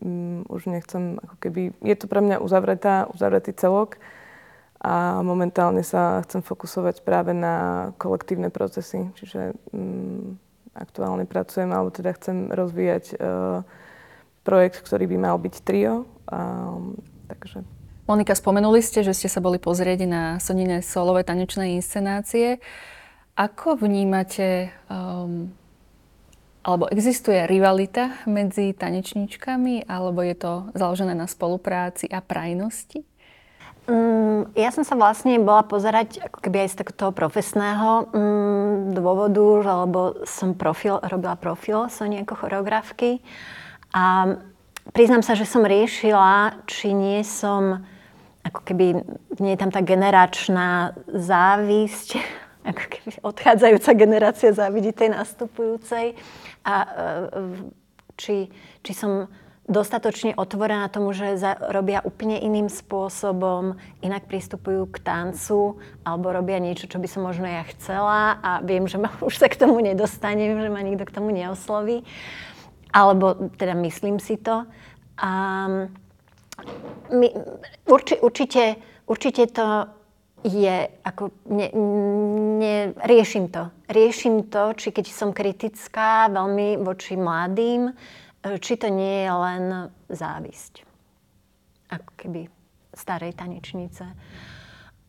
[0.03, 4.03] um, už nechcem, ako keby, je to pre mňa uzavretá, uzavretý celok
[4.83, 9.07] a momentálne sa chcem fokusovať práve na kolektívne procesy.
[9.15, 10.35] Čiže um,
[10.75, 13.63] aktuálne pracujem, alebo teda chcem rozvíjať uh,
[14.43, 16.11] projekt, ktorý by mal byť trio.
[16.27, 16.99] Um,
[17.31, 17.63] takže
[18.03, 22.59] Monika, spomenuli ste, že ste sa boli pozrieť na Sonine solové tanečné inscenácie.
[23.33, 25.49] Ako vnímate, um,
[26.61, 33.01] alebo existuje rivalita medzi tanečníčkami, alebo je to založené na spolupráci a prajnosti?
[33.89, 39.81] Um, ja som sa vlastne bola pozerať ako keby aj z takého profesného um, dôvodu,
[39.83, 43.25] lebo som profil, robila profil Sony ako choreografky.
[43.91, 44.37] A
[44.93, 47.83] priznám sa, že som riešila, či nie som
[48.43, 48.87] ako keby
[49.39, 52.21] nie je tam tá generačná závisť
[52.63, 56.15] ako keby odchádzajúca generácia závidí tej nastupujúcej.
[56.63, 56.89] A e,
[58.15, 58.37] či,
[58.87, 59.27] či som
[59.67, 66.59] dostatočne otvorená tomu, že za, robia úplne iným spôsobom, inak pristupujú k tancu, alebo robia
[66.59, 69.79] niečo, čo by som možno ja chcela a viem, že ma, už sa k tomu
[69.79, 72.03] nedostanem, že ma nikto k tomu neosloví.
[72.93, 74.69] Alebo teda myslím si to.
[75.17, 75.31] A
[77.09, 77.29] my,
[77.89, 78.77] urči, určite,
[79.09, 79.89] určite to
[80.43, 81.71] je ako, ne,
[82.59, 82.77] ne,
[83.07, 83.71] riešim to.
[83.87, 87.93] Riešim to, či keď som kritická veľmi voči mladým, e,
[88.59, 89.65] či to nie je len
[90.11, 90.83] závisť.
[91.95, 92.51] Ako keby
[92.93, 94.05] starej tanečnice.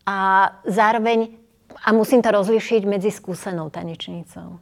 [0.05, 0.17] A
[0.67, 1.33] zároveň,
[1.83, 4.59] a musím to rozlišiť medzi skúsenou tanečnicou.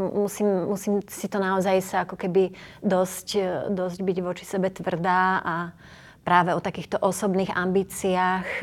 [0.00, 3.36] Musím, musím si to naozaj sa ako keby dosť,
[3.68, 5.56] dosť byť voči sebe tvrdá a,
[6.20, 8.62] práve o takýchto osobných ambíciách e,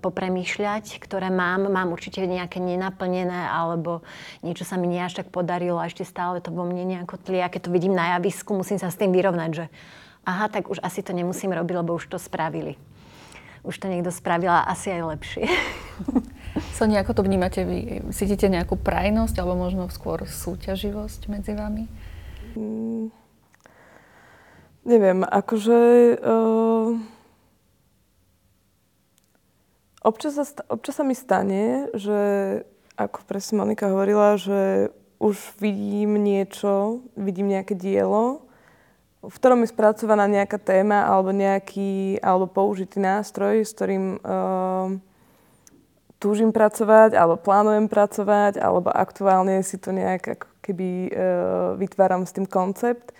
[0.00, 1.68] popremýšľať, ktoré mám.
[1.68, 4.02] Mám určite nejaké nenaplnené, alebo
[4.40, 7.44] niečo sa mi nie až tak podarilo a ešte stále to vo mne nejako tlie.
[7.44, 9.64] A keď to vidím na javisku, musím sa s tým vyrovnať, že
[10.24, 12.80] aha, tak už asi to nemusím robiť, lebo už to spravili.
[13.64, 15.48] Už to niekto spravila asi aj lepšie.
[16.76, 18.04] Sonia, ako to vnímate vy?
[18.12, 21.84] Cítite nejakú prajnosť alebo možno skôr súťaživosť medzi vami?
[22.54, 23.23] Mm.
[24.84, 25.80] Neviem, akože...
[26.20, 27.00] Uh,
[30.04, 32.20] občas, sa, občas sa mi stane, že
[33.00, 34.92] ako presne Monika hovorila, že
[35.24, 38.44] už vidím niečo, vidím nejaké dielo,
[39.24, 44.92] v ktorom je spracovaná nejaká téma alebo nejaký, alebo použitý nástroj, s ktorým uh,
[46.20, 52.36] túžim pracovať, alebo plánujem pracovať, alebo aktuálne si to nejak ako keby uh, vytváram s
[52.36, 53.13] tým koncept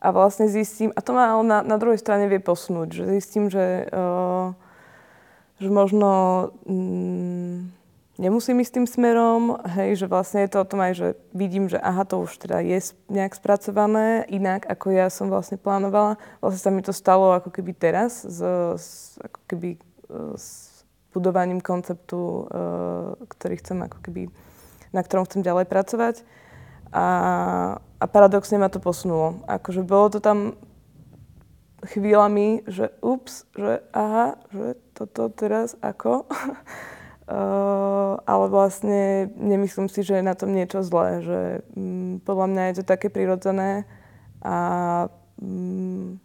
[0.00, 3.52] a vlastne zistím, a to ma ale na, na druhej strane vie posunúť, že zistím,
[3.52, 4.56] že, uh,
[5.60, 6.10] že možno
[6.64, 7.68] mm,
[8.16, 11.76] nemusím ísť tým smerom, hej, že vlastne je to o tom aj, že vidím, že
[11.76, 12.80] aha, to už teda je
[13.12, 16.16] nejak spracované inak, ako ja som vlastne plánovala.
[16.40, 18.40] Vlastne sa mi to stalo ako keby teraz, s,
[18.80, 18.88] s,
[19.20, 19.76] ako keby,
[20.08, 20.80] uh, s
[21.12, 24.32] budovaním konceptu, uh, ktorý chcem ako keby,
[24.96, 26.24] na ktorom chcem ďalej pracovať.
[26.90, 27.06] A,
[27.78, 29.42] a paradoxne ma to posunulo.
[29.46, 30.58] Akože bolo to tam
[31.86, 36.26] chvíľami, že ups, že aha, že toto teraz ako.
[37.30, 41.40] uh, ale vlastne nemyslím si, že je na tom niečo zlé, že
[41.72, 43.88] um, podľa mňa je to také prirodzené
[44.44, 44.56] a
[45.40, 46.20] um,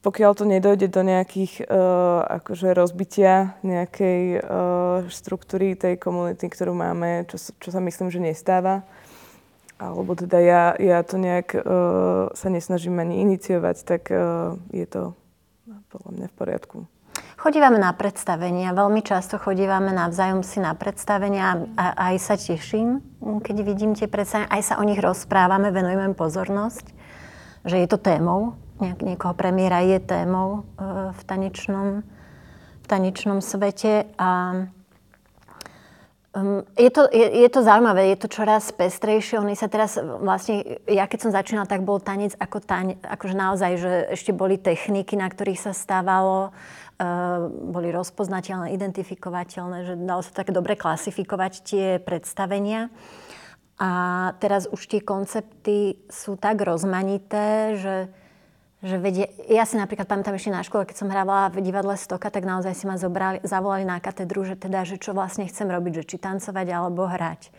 [0.00, 7.28] pokiaľ to nedojde do nejakých uh, akože rozbitia nejakej uh, štruktúry tej komunity, ktorú máme,
[7.28, 8.88] čo, čo sa myslím, že nestáva,
[9.80, 15.16] alebo teda ja, ja to nejak uh, sa nesnažím ani iniciovať, tak uh, je to
[15.88, 16.76] podľa mňa v poriadku.
[17.40, 23.00] Chodívame na predstavenia, veľmi často chodívame navzájom si na predstavenia a aj sa teším,
[23.40, 26.92] keď vidím tie predstavenia, aj sa o nich rozprávame, venujeme pozornosť,
[27.64, 32.04] že je to témou, niekoho premiéra je témou uh, v tanečnom,
[32.84, 34.64] v tanečnom svete a
[36.30, 39.42] Um, je, to, je, je to zaujímavé, je to čoraz pestrejšie.
[39.42, 43.72] Oni sa teraz vlastne, ja keď som začínala, tak bol tanec ako tanec, akože naozaj,
[43.82, 50.30] že ešte boli techniky, na ktorých sa stávalo, uh, boli rozpoznateľné, identifikovateľné, že dalo sa
[50.30, 52.94] také dobre klasifikovať tie predstavenia.
[53.82, 53.90] A
[54.38, 57.94] teraz už tie koncepty sú tak rozmanité, že
[58.80, 62.32] že vedie, ja si napríklad pamätám ešte na škole, keď som hrávala v divadle Stoka,
[62.32, 66.00] tak naozaj si ma zobrali, zavolali na katedru, že teda, že čo vlastne chcem robiť,
[66.00, 67.52] že či tancovať alebo hrať.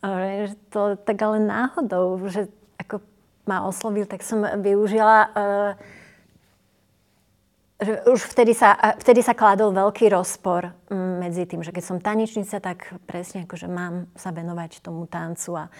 [0.00, 2.48] Že to tak ale náhodou, že
[2.80, 3.04] ako
[3.44, 5.72] ma oslovil, tak som využila, uh,
[7.84, 12.00] že už vtedy sa, vtedy sa kládol veľký rozpor mm, medzi tým, že keď som
[12.00, 15.72] tanečnica, tak presne akože mám sa venovať tomu tancu a uh,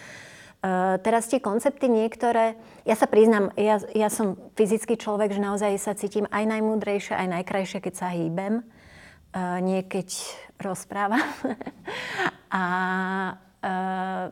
[0.61, 2.53] Uh, teraz tie koncepty niektoré,
[2.85, 7.27] ja sa priznám, ja, ja som fyzický človek, že naozaj sa cítim aj najmúdrejšie, aj
[7.41, 8.61] najkrajšie, keď sa hýbem.
[9.33, 10.13] Uh, nie keď
[10.61, 11.17] rozprávam.
[12.53, 12.63] a,
[13.65, 14.25] uh,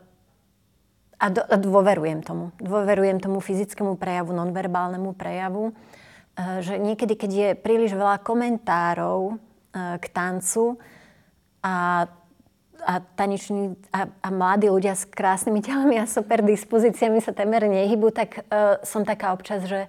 [1.18, 2.54] a, do, a dôverujem tomu.
[2.62, 5.74] Dôverujem tomu fyzickému prejavu, nonverbálnemu prejavu.
[6.38, 10.78] Uh, že niekedy, keď je príliš veľa komentárov uh, k tancu
[11.58, 12.06] a
[12.84, 18.10] a taneční a, a mladí ľudia s krásnymi telami a super dispozíciami sa temer nehybu,
[18.10, 19.86] tak uh, som taká občas, že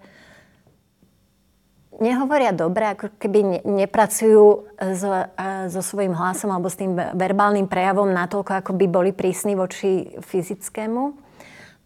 [2.02, 7.70] nehovoria dobre, ako keby ne, nepracujú so, uh, so svojím hlasom alebo s tým verbálnym
[7.70, 11.32] prejavom natoľko, ako by boli prísni voči fyzickému.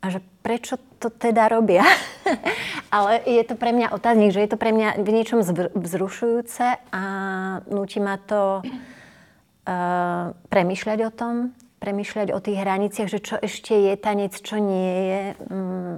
[0.05, 1.81] A že prečo to teda robia?
[2.95, 5.41] Ale je to pre mňa otáznik, že je to pre mňa v niečom
[5.73, 7.03] vzrušujúce a
[7.65, 8.61] nutí ma to
[10.49, 11.33] premyšľať o tom,
[11.81, 15.21] premyšľať o tých hraniciach, že čo ešte je tanec, čo nie je.
[15.49, 15.97] Um,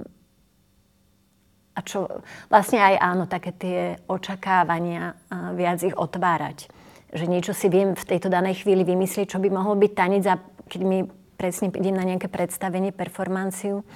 [1.78, 2.10] a čo
[2.50, 3.78] vlastne aj áno, také tie
[4.10, 5.14] očakávania,
[5.54, 6.66] viac ich otvárať.
[7.14, 10.42] Že niečo si viem v tejto danej chvíli vymyslieť, čo by mohlo byť tanec a
[10.66, 11.06] keď mi
[11.38, 13.86] presne idem na nejaké predstavenie, performanciu,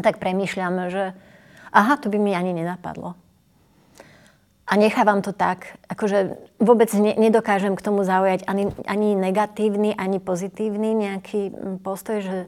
[0.00, 1.12] tak premýšľam, že
[1.76, 3.20] aha, to by mi ani nenapadlo
[4.64, 5.76] a nechávam to tak.
[5.92, 12.24] Akože vôbec ne, nedokážem k tomu zaujať ani, ani negatívny, ani pozitívny nejaký mm, postoj,
[12.24, 12.38] že,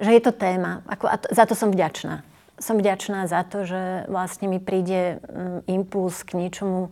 [0.00, 0.80] že je to téma.
[0.88, 2.24] Ako, a to, za to som vďačná.
[2.56, 6.88] Som vďačná za to, že vlastne mi príde um, impuls k niečomu.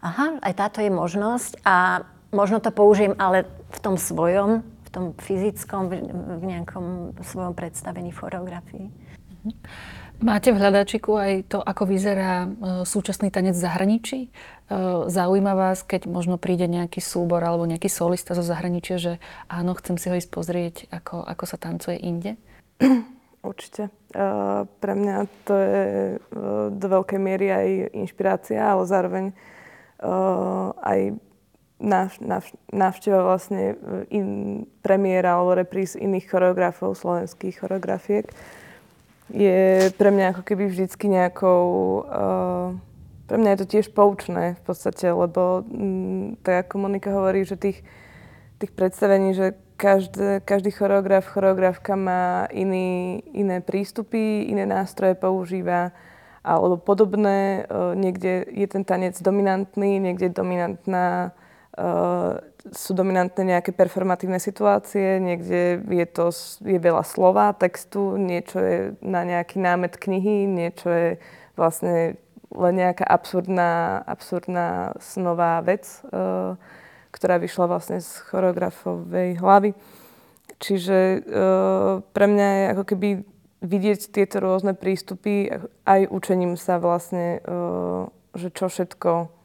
[0.00, 3.42] Aha, aj táto je možnosť a možno to použijem, ale
[3.74, 5.92] v tom svojom, v tom fyzickom, v,
[6.38, 8.86] v nejakom svojom predstavení fotografii.
[8.86, 9.99] Mm-hmm.
[10.20, 12.48] Máte v hľadačiku aj to, ako vyzerá e,
[12.84, 14.18] súčasný tanec v zahraničí?
[14.28, 14.30] E,
[15.08, 19.12] zaujíma vás, keď možno príde nejaký súbor alebo nejaký solista zo zahraničia, že
[19.48, 22.36] áno, chcem si ho ísť pozrieť, ako, ako sa tancuje inde?
[23.40, 23.88] Určite.
[24.12, 25.16] Uh, pre mňa
[25.48, 25.84] to je
[26.76, 29.32] do veľkej miery aj inšpirácia, ale zároveň
[30.80, 31.16] aj
[31.80, 33.76] návš- návš- návšteva vlastne
[34.08, 38.28] in, premiéra alebo repríz iných choreografov, slovenských choreografiek
[39.30, 41.62] je pre mňa ako keby vždycky nejakou...
[42.06, 42.68] Uh,
[43.30, 47.46] pre mňa je to tiež poučné v podstate, lebo m, mm, tak ako Monika hovorí,
[47.46, 47.86] že tých,
[48.58, 55.94] tých predstavení, že každý, každý choreograf, choreografka má iný, iné prístupy, iné nástroje používa
[56.42, 57.64] alebo podobné.
[57.70, 61.30] Uh, niekde je ten tanec dominantný, niekde je dominantná
[61.78, 66.28] uh, sú dominantné nejaké performatívne situácie, niekde je to
[66.60, 71.08] je veľa slova, textu, niečo je na nejaký námet knihy, niečo je
[71.56, 72.20] vlastne
[72.50, 76.58] len nejaká absurdná, absurdná snová vec, uh,
[77.14, 79.70] ktorá vyšla vlastne z choreografovej hlavy.
[80.60, 83.08] Čiže uh, pre mňa je ako keby
[83.60, 85.52] vidieť tieto rôzne prístupy
[85.84, 89.40] aj učením sa vlastne, uh, že čo všetko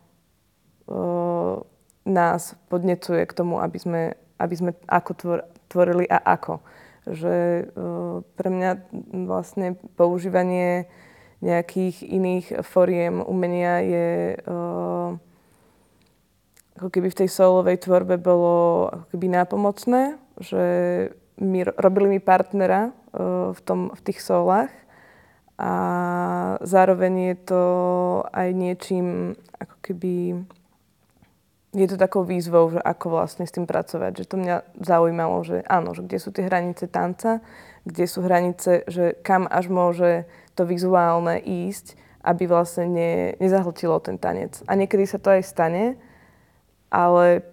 [2.05, 4.01] nás podnecuje k tomu, aby sme,
[4.37, 6.61] aby sme ako tvor, tvorili a ako.
[7.05, 7.35] Že
[7.73, 8.71] uh, pre mňa
[9.25, 10.89] vlastne používanie
[11.43, 15.13] nejakých iných foriem umenia je uh,
[16.75, 20.01] ako keby v tej solovej tvorbe bolo ako keby nápomocné,
[20.41, 20.63] že
[21.37, 24.71] mi, robili mi partnera uh, v, tom, v tých solách
[25.55, 25.73] a
[26.67, 27.63] zároveň je to
[28.35, 30.15] aj niečím ako keby
[31.75, 34.23] je to takou výzvou, že ako vlastne s tým pracovať.
[34.23, 37.43] Že to mňa zaujímalo, že áno, že kde sú tie hranice tanca,
[37.83, 40.23] kde sú hranice, že kam až môže
[40.55, 43.11] to vizuálne ísť, aby vlastne ne,
[43.43, 44.63] nezahltilo ten tanec.
[44.65, 45.99] A niekedy sa to aj stane,
[46.87, 47.43] ale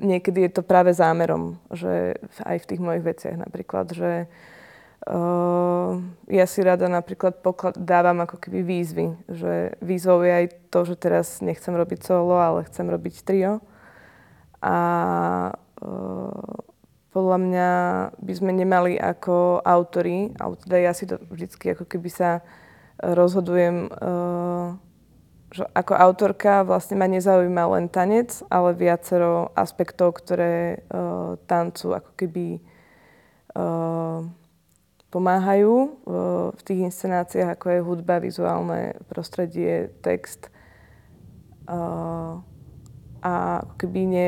[0.00, 4.53] niekedy je to práve zámerom, že aj v tých mojich veciach napríklad, že Uh,
[6.32, 10.96] ja si rada napríklad poklad, dávam ako keby výzvy, že výzvou je aj to, že
[10.96, 13.60] teraz nechcem robiť solo, ale chcem robiť trio.
[14.64, 14.76] A
[15.84, 16.56] uh,
[17.12, 17.68] podľa mňa
[18.16, 22.40] by sme nemali ako autory, alebo teda ja si to vždycky ako keby sa
[22.96, 24.80] rozhodujem, uh,
[25.52, 32.10] že ako autorka vlastne ma nezaujíma len tanec, ale viacero aspektov, ktoré uh, tancu ako
[32.16, 32.64] keby
[33.52, 34.24] uh,
[35.14, 40.50] pomáhajú uh, v tých inscenáciách, ako je hudba, vizuálne prostredie, text.
[41.70, 42.42] Uh,
[43.22, 44.26] a keby ne,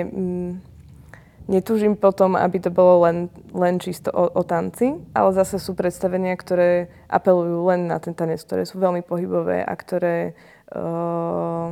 [1.47, 6.35] Netúžim potom, aby to bolo len, len čisto o, o tanci, ale zase sú predstavenia,
[6.35, 10.35] ktoré apelujú len na ten tanec, ktoré sú veľmi pohybové a ktoré,
[10.75, 11.71] uh,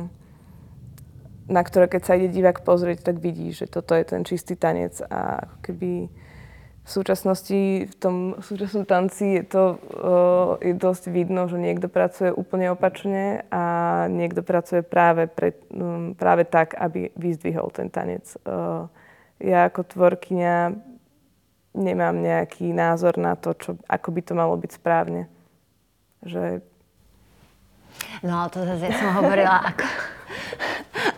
[1.51, 4.95] na ktoré keď sa ide divák pozrieť, tak vidí, že toto je ten čistý tanec
[5.11, 6.07] a keby
[6.85, 12.29] v súčasnosti, v tom súčasnom tanci je to uh, je dosť vidno, že niekto pracuje
[12.29, 13.63] úplne opačne a
[14.05, 18.29] niekto pracuje práve, pre, um, práve tak, aby vyzdvihol ten tanec.
[18.45, 18.85] Uh,
[19.41, 20.77] ja ako tvorkyňa
[21.73, 25.25] nemám nejaký názor na to, čo, ako by to malo byť správne.
[26.21, 26.61] Že...
[28.21, 29.85] No ale to zase ja som hovorila ako,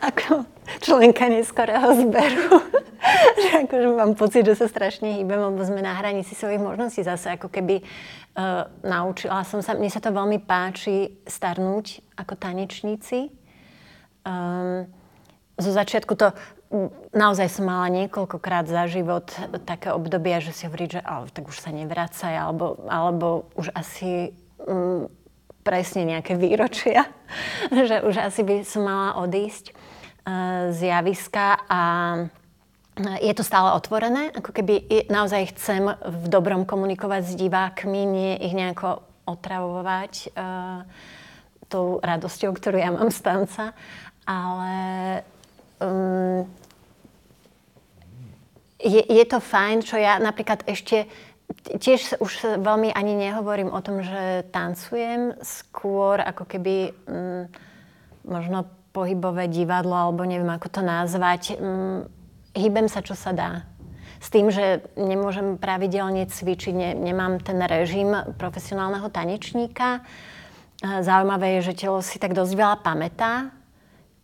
[0.07, 0.47] ako
[0.79, 2.63] členka neskorého zberu.
[3.41, 7.35] že akože mám pocit, že sa strašne hýbem, lebo sme na hranici svojich možností zase
[7.37, 13.31] ako keby uh, naučila som sa, mne sa to veľmi páči starnúť ako tanečníci.
[14.27, 14.89] Um,
[15.57, 16.35] zo začiatku to
[17.15, 19.31] naozaj som mala niekoľkokrát za život
[19.63, 24.35] také obdobia, že si hovorí, že ale, tak už sa nevracaj, alebo, alebo už asi
[24.67, 25.07] um,
[25.63, 27.07] presne nejaké výročia,
[27.87, 29.71] že už asi by som mala odísť
[30.27, 31.81] uh, z javiska a
[33.21, 38.57] je to stále otvorené, ako keby naozaj chcem v dobrom komunikovať s divákmi, nie ich
[38.57, 40.81] nejako otravovať uh,
[41.69, 43.65] tou radosťou, ktorú ja mám z tanca,
[44.25, 44.73] ale
[45.83, 46.47] um,
[48.81, 51.05] je, je to fajn, čo ja napríklad ešte
[51.79, 57.47] tiež už veľmi ani nehovorím o tom, že tancujem, skôr ako keby um,
[58.27, 58.67] možno
[58.97, 61.53] pohybové divadlo, alebo neviem, ako to nazvať.
[61.61, 62.09] Um,
[62.57, 63.69] hýbem sa, čo sa dá.
[64.17, 68.09] S tým, že nemôžem pravidelne cvičiť, ne, nemám ten režim
[68.41, 70.01] profesionálneho tanečníka.
[70.81, 73.53] Zaujímavé je, že telo si tak dosť veľa pamätá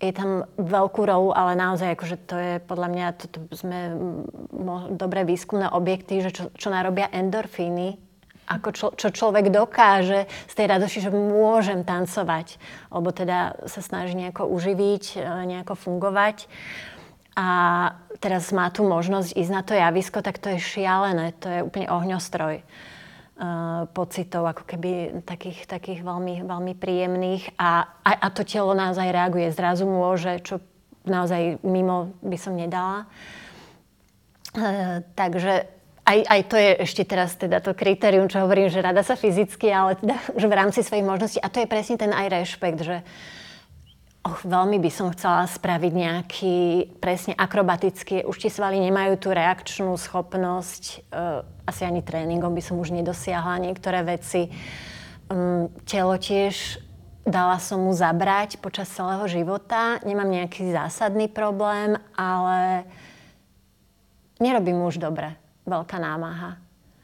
[0.04, 3.96] je tam veľkú rolu, ale naozaj akože to je podľa mňa, toto sme
[4.52, 8.03] mo, dobré výskumné objekty, že čo, čo narobia endorfíny,
[8.48, 12.60] ako čo, čo človek dokáže z tej radosti, že môžem tancovať,
[12.91, 16.52] alebo teda sa snaží nejako uživiť, e, nejako fungovať.
[17.34, 17.48] A
[18.22, 21.89] teraz má tu možnosť ísť na to javisko, tak to je šialené, to je úplne
[21.89, 22.62] ohňostroj.
[23.34, 29.10] Uh, pocitov, ako keby takých, takých veľmi, veľmi príjemných a, a, a to telo naozaj
[29.10, 29.50] reaguje.
[29.50, 30.62] Zrazu môže, čo
[31.02, 33.10] naozaj mimo by som nedala.
[34.54, 35.66] Uh, takže
[36.04, 39.72] aj, aj to je ešte teraz teda to kritérium, čo hovorím, že rada sa fyzicky,
[39.72, 41.39] ale teda že v rámci svojich možností.
[41.39, 42.97] A to je presne ten aj rešpekt, že
[44.24, 46.56] Och, veľmi by som chcela spraviť nejaký
[47.04, 48.24] presne akrobatický.
[48.24, 51.12] Už tie svaly nemajú tú reakčnú schopnosť.
[51.12, 54.47] Uh, asi ani tréningom by som už nedosiahla niektoré veci.
[55.28, 56.80] Um, telo tiež
[57.28, 59.99] dala som mu zabrať počas celého života.
[60.08, 62.88] Nemám nejaký zásadný problém, ale
[64.39, 65.36] nerobím mu už dobre.
[65.64, 66.64] Veľká námaha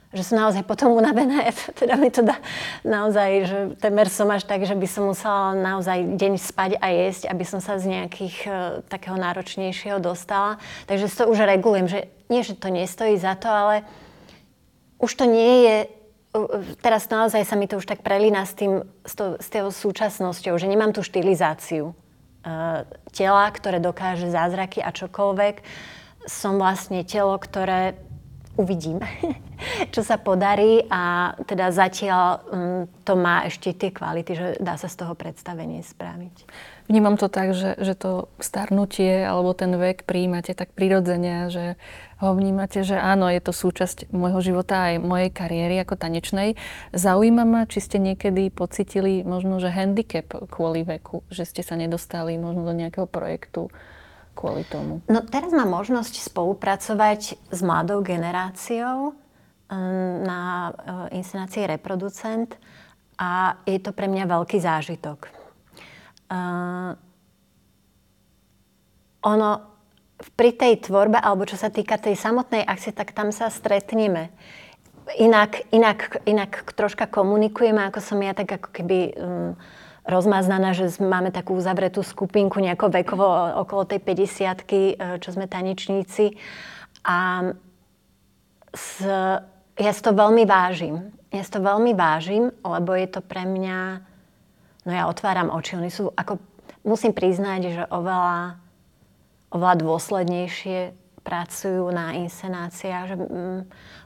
[0.10, 1.54] že sú naozaj potom unavené.
[1.80, 2.42] Teda mi to dá
[2.82, 7.30] naozaj, že temer som až tak, že by som musela naozaj deň spať a jesť,
[7.30, 8.54] aby som sa z nejakých uh,
[8.90, 10.58] takého náročnejšieho dostala.
[10.90, 13.86] Takže to už regulujem, že nie, že to nestojí za to, ale
[14.98, 15.78] už to nie je
[16.86, 20.54] teraz naozaj sa mi to už tak prelína s, tým, s, to, s tou súčasnosťou,
[20.62, 25.66] že nemám tú štilizáciu uh, tela, ktoré dokáže zázraky a čokoľvek.
[26.30, 27.98] Som vlastne telo, ktoré
[28.60, 29.00] uvidím,
[29.96, 34.92] čo sa podarí a teda zatiaľ um, to má ešte tie kvality, že dá sa
[34.92, 36.36] z toho predstavenie spraviť.
[36.92, 41.80] Vnímam to tak, že, že to starnutie alebo ten vek prijímate tak prirodzene, že
[42.20, 46.60] ho vnímate, že áno, je to súčasť môjho života aj mojej kariéry ako tanečnej.
[46.92, 52.36] Zaujíma ma, či ste niekedy pocitili možno, že handicap kvôli veku, že ste sa nedostali
[52.36, 53.72] možno do nejakého projektu,
[54.40, 55.04] kvôli tomu?
[55.12, 62.56] No teraz mám možnosť spolupracovať s mladou generáciou um, na uh, inscenácii Reproducent
[63.20, 65.28] a je to pre mňa veľký zážitok.
[66.32, 66.96] Uh,
[69.28, 69.68] ono
[70.36, 74.32] pri tej tvorbe, alebo čo sa týka tej samotnej akcie, tak tam sa stretneme.
[75.20, 79.52] Inak, inak, inak troška komunikujeme, ako som ja, tak ako keby um,
[80.10, 83.26] rozmaznaná, že máme takú uzavretú skupinku nejako vekovo
[83.62, 86.34] okolo tej 50 e, čo sme tanečníci.
[87.06, 87.50] A
[88.74, 89.06] s,
[89.78, 91.14] ja si to veľmi vážim.
[91.30, 94.02] Ja si to veľmi vážim, lebo je to pre mňa...
[94.84, 95.78] No ja otváram oči.
[95.78, 96.42] Oni sú ako...
[96.82, 98.58] Musím priznať, že oveľa,
[99.52, 103.06] oveľa dôslednejšie pracujú na inscenáciách.
[103.14, 103.16] Že,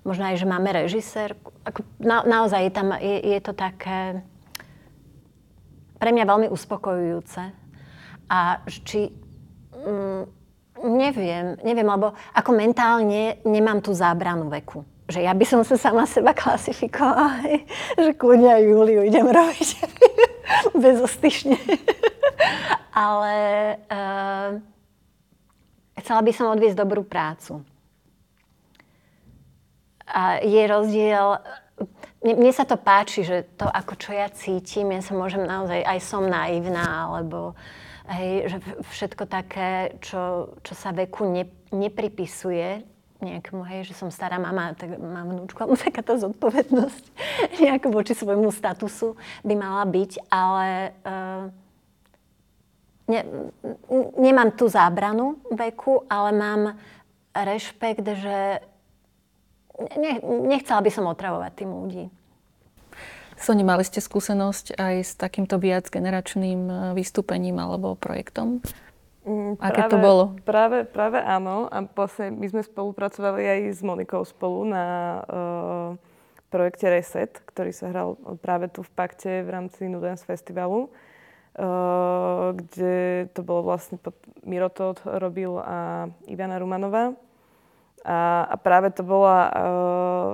[0.04, 1.38] možno aj, že máme režisér.
[1.64, 4.26] Ako, na, naozaj je, tam, je, je to také
[6.04, 7.42] pre mňa veľmi uspokojujúce.
[8.28, 9.08] A či...
[9.72, 10.28] Mm,
[10.84, 14.84] neviem, neviem, lebo ako mentálne nemám tú zábranu veku.
[15.08, 17.40] Že ja by som sa sama seba klasifikovala,
[18.04, 19.70] že kľudne aj Júliu idem robiť
[20.84, 21.56] bezostyšne.
[23.08, 23.36] Ale
[23.88, 24.50] uh,
[26.04, 27.64] chcela by som odviesť dobrú prácu.
[30.04, 31.40] A je rozdiel
[32.24, 35.84] mne, mne sa to páči, že to, ako čo ja cítim, ja sa môžem naozaj,
[35.84, 37.54] aj som naivná, alebo
[38.10, 38.58] hej, že
[38.90, 42.84] všetko také, čo, čo sa veku ne, nepripisuje
[43.24, 47.04] nejakému, hej, že som stará mama, tak mám vnúčku, alebo taká tá zodpovednosť
[47.64, 49.16] nejako voči svojmu statusu
[49.48, 51.44] by mala byť, ale uh,
[53.08, 53.22] ne,
[54.20, 56.62] nemám tú zábranu veku, ale mám
[57.34, 58.62] rešpekt, že
[59.80, 62.06] ne, nechcela by som otravovať tým ľudí.
[63.34, 68.64] Soni, mali ste skúsenosť aj s takýmto viac generačným e, vystúpením alebo projektom?
[69.24, 70.24] Mm, Aké práve, to bolo?
[70.44, 71.68] Práve, práve áno.
[71.72, 74.86] A vlastne my sme spolupracovali aj s Monikou spolu na
[75.24, 75.90] uh,
[76.52, 80.92] projekte Reset, ktorý sa hral práve tu v Pakte v rámci Nudens Festivalu.
[81.54, 87.16] Uh, kde to bolo vlastne pod Mirotod robil a Ivana Rumanová.
[88.04, 90.30] A, a práve to bola uh,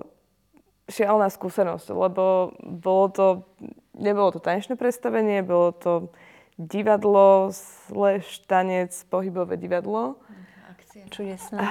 [0.89, 3.27] šialená skúsenosť, lebo bolo to,
[3.93, 5.91] nebolo to tanečné predstavenie, bolo to
[6.57, 10.17] divadlo, slash tanec, pohybové divadlo.
[10.73, 11.61] Akcia čudesná.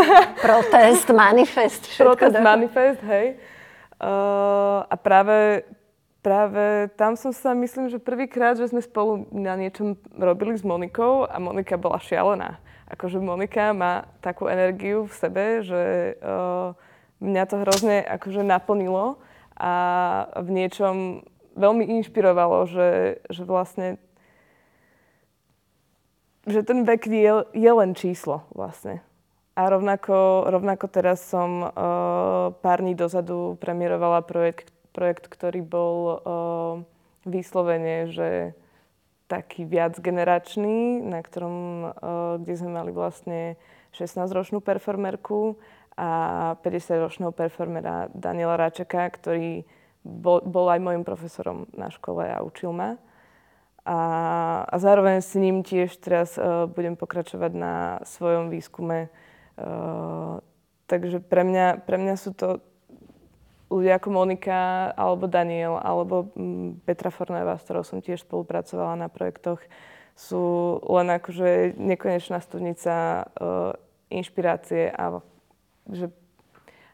[0.44, 2.04] Protest, manifest, všetko.
[2.04, 3.40] Protest, manifest, hej.
[3.96, 5.64] Uh, a práve,
[6.20, 11.24] práve tam som sa, myslím, že prvýkrát, že sme spolu na niečom robili s Monikou
[11.24, 12.60] a Monika bola šialená
[12.90, 16.72] akože Monika má takú energiu v sebe, že uh,
[17.20, 19.18] mňa to hrozne akože naplnilo
[19.56, 19.72] a
[20.36, 21.24] v niečom
[21.56, 22.90] veľmi inšpirovalo, že,
[23.32, 23.96] že vlastne
[26.46, 29.02] že ten vek je, je len číslo vlastne.
[29.58, 31.72] A rovnako, rovnako teraz som uh,
[32.62, 36.14] pár dní dozadu premiérovala projekt, projekt ktorý bol uh,
[37.26, 38.54] vyslovene, že
[39.26, 41.92] taký viac generačný, na ktorom, eh,
[42.42, 43.58] kde sme mali vlastne
[43.94, 45.58] 16-ročnú performerku
[45.96, 46.10] a
[46.60, 49.64] 50-ročného performera Daniela Račeka, ktorý
[50.04, 53.00] bol, bol aj môjim profesorom na škole a učil ma.
[53.86, 53.98] A,
[54.66, 59.08] a zároveň s ním tiež teraz uh, budem pokračovať na svojom výskume.
[59.56, 60.42] Uh,
[60.90, 62.60] takže pre mňa, pre mňa sú to
[63.70, 69.08] ľudia ako Monika, alebo Daniel, alebo mm, Petra Fornajová, s ktorou som tiež spolupracovala na
[69.10, 69.58] projektoch,
[70.16, 73.76] sú len akože nekonečná studnica uh,
[74.08, 75.20] inšpirácie a
[75.92, 76.08] že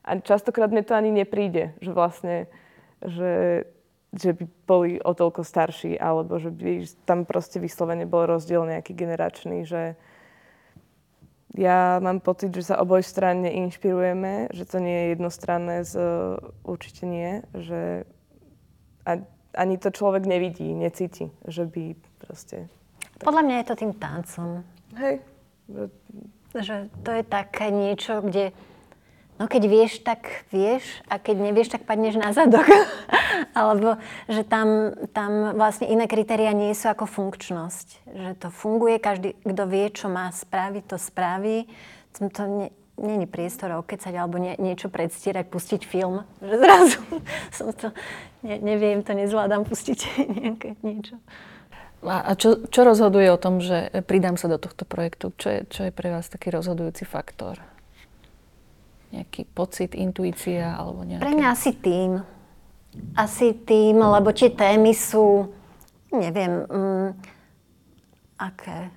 [0.03, 2.51] a častokrát mne to ani nepríde, že vlastne,
[2.99, 3.65] že,
[4.11, 8.99] že by boli o toľko starší, alebo že by tam proste vyslovene bol rozdiel nejaký
[8.99, 9.95] generačný, že,
[11.53, 15.95] ja mám pocit, že sa oboj stranne inšpirujeme, že to nie je jednostranné, z,
[16.65, 18.09] určite nie, že
[19.05, 19.21] a,
[19.53, 21.93] ani to človek nevidí, necíti, že by
[22.25, 22.73] proste...
[23.21, 24.49] Podľa mňa je to tým tancom.
[24.97, 25.15] Hej.
[26.57, 28.57] Že to je také niečo, kde
[29.43, 32.63] No keď vieš, tak vieš a keď nevieš, tak padneš na zadok.
[33.59, 33.99] Alebo
[34.31, 38.07] že tam, tam vlastne iné kritéria nie sú ako funkčnosť.
[38.07, 41.67] Že to funguje, každý, kto vie, čo má spraviť, to spraví.
[42.15, 46.23] To nie, není priestor okecať alebo nie, niečo predstierať, pustiť film.
[46.39, 47.03] Že zrazu
[47.59, 47.91] som to,
[48.47, 49.99] ne, neviem, to nezvládam pustiť
[50.39, 51.19] nejaké niečo.
[52.07, 55.35] A čo, čo rozhoduje o tom, že pridám sa do tohto projektu?
[55.35, 57.59] Čo je, čo je pre vás taký rozhodujúci faktor?
[59.13, 61.23] Nejaký pocit, intuícia alebo nejaké...
[61.23, 62.11] Pre mňa asi tým.
[63.17, 65.53] Asi tým, lebo tie témy sú,
[66.11, 67.09] neviem, mm,
[68.41, 68.89] aké...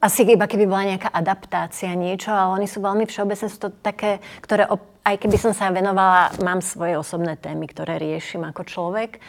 [0.00, 4.24] Asi iba keby bola nejaká adaptácia, niečo, ale oni sú veľmi všeobecné, sú to také,
[4.40, 4.64] ktoré,
[5.04, 9.20] aj keby som sa venovala, mám svoje osobné témy, ktoré riešim ako človek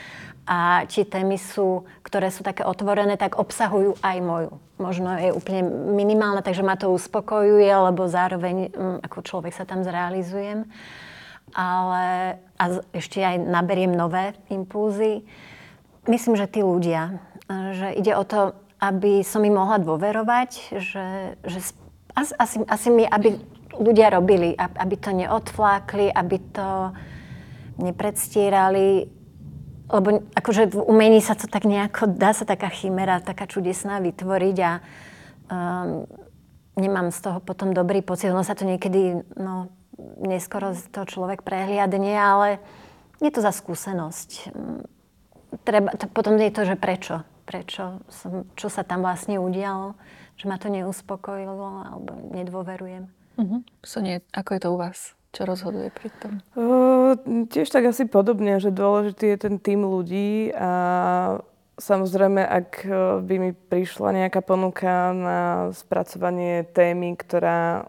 [0.52, 4.52] a tie témy sú, ktoré sú také otvorené, tak obsahujú aj moju.
[4.84, 5.64] Možno je úplne
[5.96, 10.68] minimálna, takže ma to uspokojuje, lebo zároveň mm, ako človek sa tam zrealizujem.
[11.56, 15.24] Ale a ešte aj naberiem nové impulzy.
[16.12, 18.52] Myslím, že tí ľudia, že ide o to,
[18.84, 21.08] aby som im mohla dôverovať, že,
[21.48, 21.60] že
[22.12, 23.40] asi, asi mi, aby
[23.80, 26.92] ľudia robili, aby to neodflákli, aby to
[27.80, 29.21] nepredstierali,
[29.92, 34.58] lebo akože v umení sa to tak nejako, dá sa taká chimera, taká čudesná vytvoriť
[34.64, 36.08] a um,
[36.80, 38.32] nemám z toho potom dobrý pocit.
[38.32, 39.68] Ono sa to niekedy, no,
[40.24, 42.64] neskoro to človek prehliadne, ale
[43.20, 44.56] je to za skúsenosť.
[45.68, 47.28] Treba, to, potom je to, že prečo.
[47.44, 50.00] Prečo som, čo sa tam vlastne udialo,
[50.40, 53.12] že ma to neuspokojilo alebo nedôverujem.
[53.36, 53.60] Uh-huh.
[53.84, 55.00] Sonie, ako je to u vás?
[55.32, 56.44] Čo rozhoduje pri tom?
[56.60, 57.16] Uh,
[57.48, 60.72] tiež tak asi podobne, že dôležitý je ten tým ľudí a
[61.80, 62.84] samozrejme, ak
[63.24, 65.40] by mi prišla nejaká ponuka na
[65.72, 67.88] spracovanie témy, ktorá,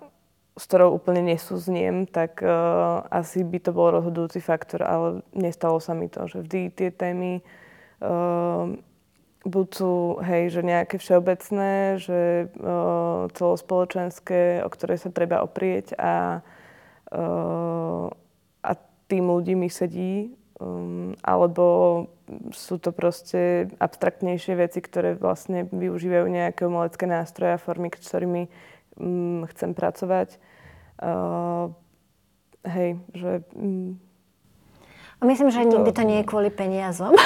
[0.55, 5.99] s ktorou úplne nesúzniem, tak uh, asi by to bol rozhodujúci faktor, ale nestalo sa
[5.99, 7.43] mi to, že vždy tie témy
[7.99, 8.71] uh,
[9.43, 16.41] buď sú, hej, že nejaké všeobecné, že uh, celospoločenské, o ktoré sa treba oprieť a
[17.13, 18.71] a
[19.09, 22.07] tým ľudí mi sedí, um, alebo
[22.57, 28.49] sú to proste abstraktnejšie veci, ktoré vlastne využívajú nejaké umelecké nástroje a formy, ktorými
[28.97, 30.41] um, chcem pracovať.
[31.03, 31.77] Uh,
[32.65, 33.45] hej, že...
[33.53, 34.01] Um,
[35.23, 35.79] Myslím, že to...
[35.79, 37.15] nikdy to nie je kvôli peniazom.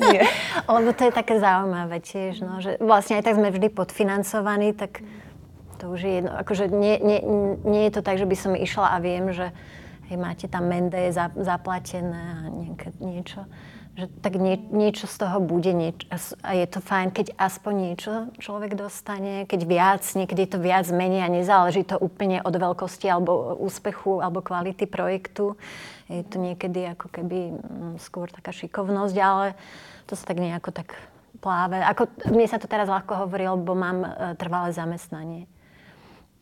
[0.00, 0.24] Nie.
[0.74, 5.04] Lebo to je také zaujímavé tiež, no, že vlastne aj tak sme vždy podfinancovaní, tak
[5.80, 6.32] to už je jedno.
[6.36, 7.18] Akože nie, nie,
[7.64, 9.48] nie je to tak, že by som išla a viem, že
[10.12, 11.08] hej, máte tam mende
[11.40, 13.48] zaplatené a niek- niečo.
[13.98, 16.06] Že tak nie, niečo z toho bude nieč-
[16.46, 21.26] a je to fajn, keď aspoň niečo človek dostane, keď viac, niekedy to viac menej
[21.26, 25.58] a nezáleží to úplne od veľkosti alebo úspechu alebo kvality projektu.
[26.06, 29.58] Je to niekedy ako keby mm, skôr taká šikovnosť, ale
[30.06, 30.94] to sa tak nejako tak
[31.42, 31.82] pláve.
[31.82, 35.50] Ako, mne sa to teraz ľahko hovorí, lebo mám e, trvalé zamestnanie.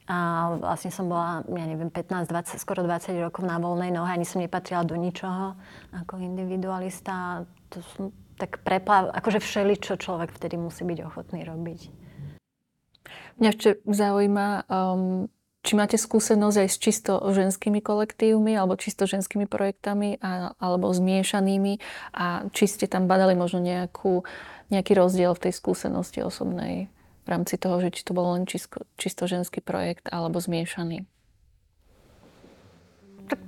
[0.08, 0.16] A
[0.56, 4.40] vlastne som bola, ja neviem, 15, 20, skoro 20 rokov na voľnej nohe, ani som
[4.40, 5.52] nepatrila do ničoho
[5.92, 7.44] ako individualista.
[7.76, 8.04] To som
[8.40, 11.80] tak preplav, akože všeli, čo človek vtedy musí byť ochotný robiť.
[13.36, 15.28] Mňa ešte zaujíma, um,
[15.60, 21.82] či máte skúsenosť aj s čisto ženskými kolektívmi alebo čisto ženskými projektami a, alebo zmiešanými
[22.16, 24.24] a či ste tam badali možno nejakú,
[24.72, 26.88] nejaký rozdiel v tej skúsenosti osobnej?
[27.28, 31.04] V rámci toho, že či to bol len čisto, čisto ženský projekt alebo zmiešaný?
[33.28, 33.40] Tak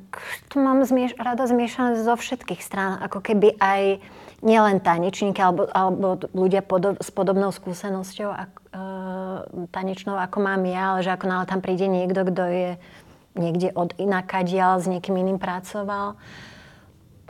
[0.53, 4.05] to mám zmieš- rada zmiešané zo všetkých strán, ako keby aj
[4.45, 8.85] nielen tanečníky alebo, alebo ľudia podob, s podobnou skúsenosťou ak, e,
[9.73, 12.71] tanečnou, ako mám ja, ale že ako náhle tam príde niekto, kto je
[13.41, 16.21] niekde od inakadiaľ s niekým iným pracoval.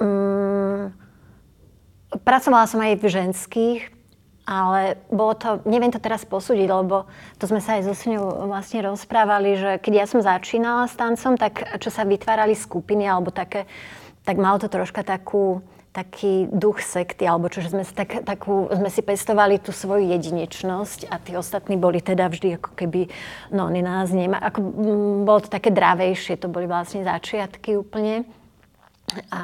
[0.02, 0.90] Mm,
[2.26, 3.99] pracovala som aj v ženských
[4.48, 7.06] ale bolo to, neviem to teraz posúdiť, lebo
[7.38, 11.36] to sme sa aj so Sňou vlastne rozprávali, že keď ja som začínala s tancom,
[11.36, 13.68] tak čo sa vytvárali skupiny alebo také,
[14.24, 18.70] tak malo to troška takú, taký duch sekty, alebo čo, že sme si, tak, takú,
[18.70, 23.10] sme si pestovali tú svoju jedinečnosť a tí ostatní boli teda vždy ako keby,
[23.50, 24.58] no oni nás nemá, ako,
[25.26, 28.22] bolo to také dravejšie, to boli vlastne začiatky úplne.
[29.30, 29.42] A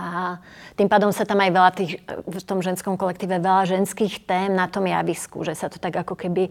[0.79, 4.71] tým pádom sa tam aj veľa tých, v tom ženskom kolektíve veľa ženských tém na
[4.71, 6.51] tom javisku, že sa to tak ako keby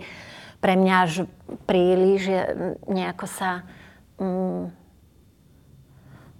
[0.59, 1.29] pre mňa až
[1.69, 2.37] príliš že
[2.89, 3.61] nejako sa...
[4.17, 4.71] Mm,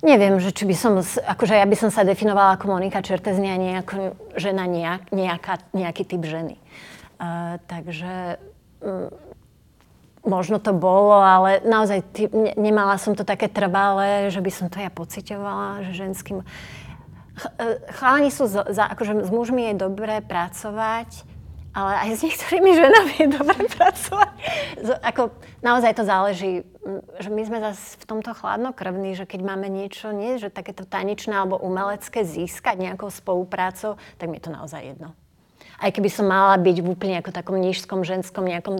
[0.05, 3.73] neviem, že či by som, akože ja by som sa definovala ako Monika Čerteznia, nie
[3.77, 6.61] ako žena nejak, nejaká, nejaký typ ženy.
[7.15, 8.37] Uh, takže
[8.83, 9.09] um,
[10.25, 14.67] možno to bolo, ale naozaj tý, ne, nemala som to také trvalé, že by som
[14.67, 16.41] to ja pocitovala, že ženským...
[17.35, 21.23] Ch, e, sú, za, za, akože s mužmi je dobré pracovať,
[21.75, 24.33] ale aj s niektorými ženami je dobré pracovať.
[24.81, 26.51] Z, ako, naozaj to záleží,
[27.19, 31.35] že my sme zase v tomto chladnokrvní, že keď máme niečo, nie, že takéto tanečné
[31.35, 35.17] alebo umelecké získať nejakou spoluprácou, tak mi je to naozaj jedno
[35.81, 38.75] aj keby som mala byť v úplne ako takom nížskom ženskom nejakom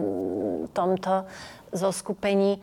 [0.72, 1.28] tomto
[1.72, 2.60] zoskupení,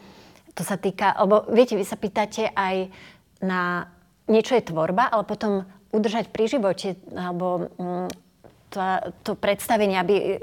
[0.53, 2.93] to sa týka, lebo viete, vy sa pýtate aj
[3.41, 3.89] na
[4.29, 8.09] niečo je tvorba, ale potom udržať pri živote, alebo mm,
[8.73, 8.79] to,
[9.21, 10.41] to predstavenie, aby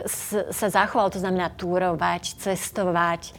[0.54, 3.34] sa zachovalo, to znamená túrovať, cestovať.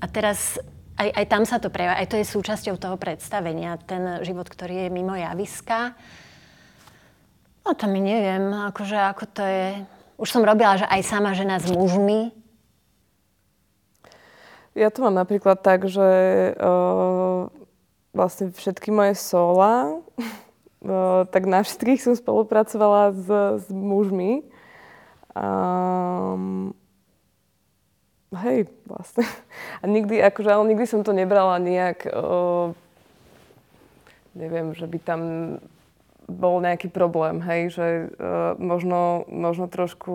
[0.00, 0.56] A teraz
[0.96, 4.88] aj, aj tam sa to prejavuje, aj to je súčasťou toho predstavenia, ten život, ktorý
[4.88, 5.92] je mimo javiska.
[7.62, 9.86] No to mi neviem, akože ako to je.
[10.18, 12.34] Už som robila, že aj sama žena s mužmi.
[14.74, 16.08] Ja to mám napríklad tak, že
[16.58, 17.46] uh,
[18.10, 20.00] vlastne všetky moje sola,
[20.82, 23.28] uh, tak na všetkých som spolupracovala s,
[23.62, 24.42] s mužmi.
[25.32, 26.74] Um,
[28.42, 29.22] hej, vlastne.
[29.82, 32.72] A nikdy, akože, ale nikdy som to nebrala nejak, o,
[34.36, 35.20] neviem, že by tam
[36.30, 40.14] bol nejaký problém, hej, že uh, možno, možno trošku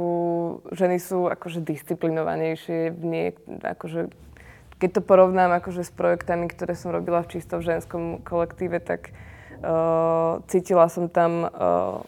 [0.72, 3.28] ženy sú akože disciplinovanejšie v nie,
[3.64, 4.12] akože
[4.78, 9.10] keď to porovnám akože s projektami, ktoré som robila v čisto v ženskom kolektíve, tak
[9.66, 12.06] uh, cítila som tam uh,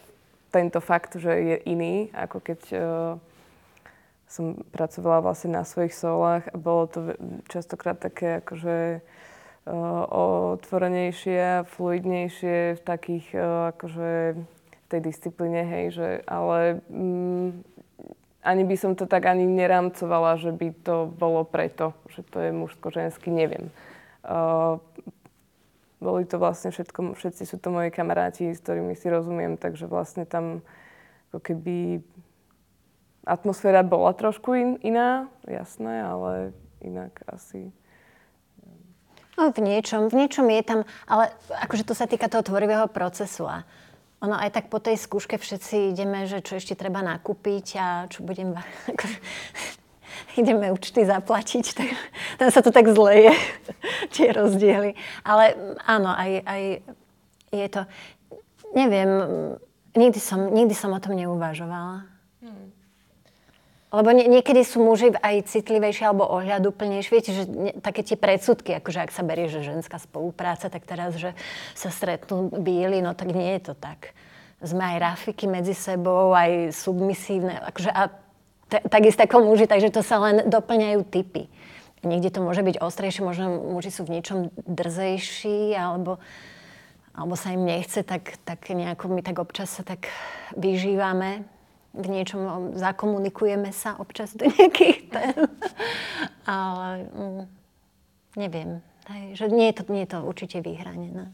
[0.53, 2.81] tento fakt, že je iný, ako keď uh,
[4.29, 7.17] som pracovala vlastne na svojich solách a bolo to
[7.49, 9.28] častokrát také akože uh,
[9.68, 14.39] otvorenejšie, fluidnejšie v takých uh, akože
[14.89, 17.62] tej disciplíne, hej, že ale um,
[18.41, 22.51] ani by som to tak ani nerámcovala, že by to bolo preto, že to je
[22.55, 23.70] mužsko-ženský, neviem.
[24.26, 24.82] Uh,
[25.99, 30.24] boli to vlastne všetko, všetci sú to moji kamaráti, s ktorými si rozumiem, takže vlastne
[30.24, 30.64] tam
[31.30, 31.99] ako keby
[33.28, 37.70] atmosféra bola trošku in, iná, jasné, ale inak asi...
[39.39, 41.31] No, v niečom, v niečom je tam, ale
[41.63, 43.63] akože to sa týka toho tvorivého procesu a
[44.19, 48.27] ono aj tak po tej skúške všetci ideme, že čo ešte treba nakúpiť a čo
[48.27, 48.51] budem...
[50.41, 51.87] Ideme účty zaplatiť, tak
[52.37, 53.33] tam sa to tak zleje,
[54.13, 54.95] tie rozdiely.
[55.23, 56.61] Ale áno, aj, aj
[57.53, 57.81] je to...
[58.69, 59.09] Neviem,
[59.97, 62.05] nikdy som, nikdy som o tom neuvažovala.
[62.45, 62.69] Hmm.
[63.89, 67.09] Lebo nie, niekedy sú muži aj citlivejšie alebo ohľaduplnejšie.
[67.09, 71.17] Viete, že ne, také tie predsudky, akože ak sa berie, že ženská spolupráca, tak teraz,
[71.17, 71.33] že
[71.73, 74.13] sa stretnú bíli, no tak nie je to tak.
[74.61, 77.57] Sme aj rafiky medzi sebou, aj submisívne.
[77.65, 78.13] Akože, a
[78.69, 81.49] t- takisto ako muži, takže to sa len doplňajú typy.
[82.05, 86.21] Niekde to môže byť ostrejšie, možno muži sú v niečom drzejší, alebo,
[87.17, 90.13] alebo sa im nechce, tak, tak nejako my tak občas sa tak
[90.53, 91.41] vyžívame
[91.93, 95.37] v niečom zakomunikujeme sa občas do nejakých tém.
[96.45, 97.43] Ale mm,
[98.37, 98.69] neviem.
[99.09, 101.33] Hej, že nie je, to, nie je to určite vyhranené.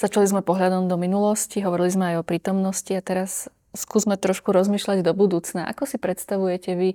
[0.00, 5.04] Začali sme pohľadom do minulosti, hovorili sme aj o prítomnosti a teraz skúsme trošku rozmýšľať
[5.04, 5.68] do budúcna.
[5.68, 6.88] Ako si predstavujete vy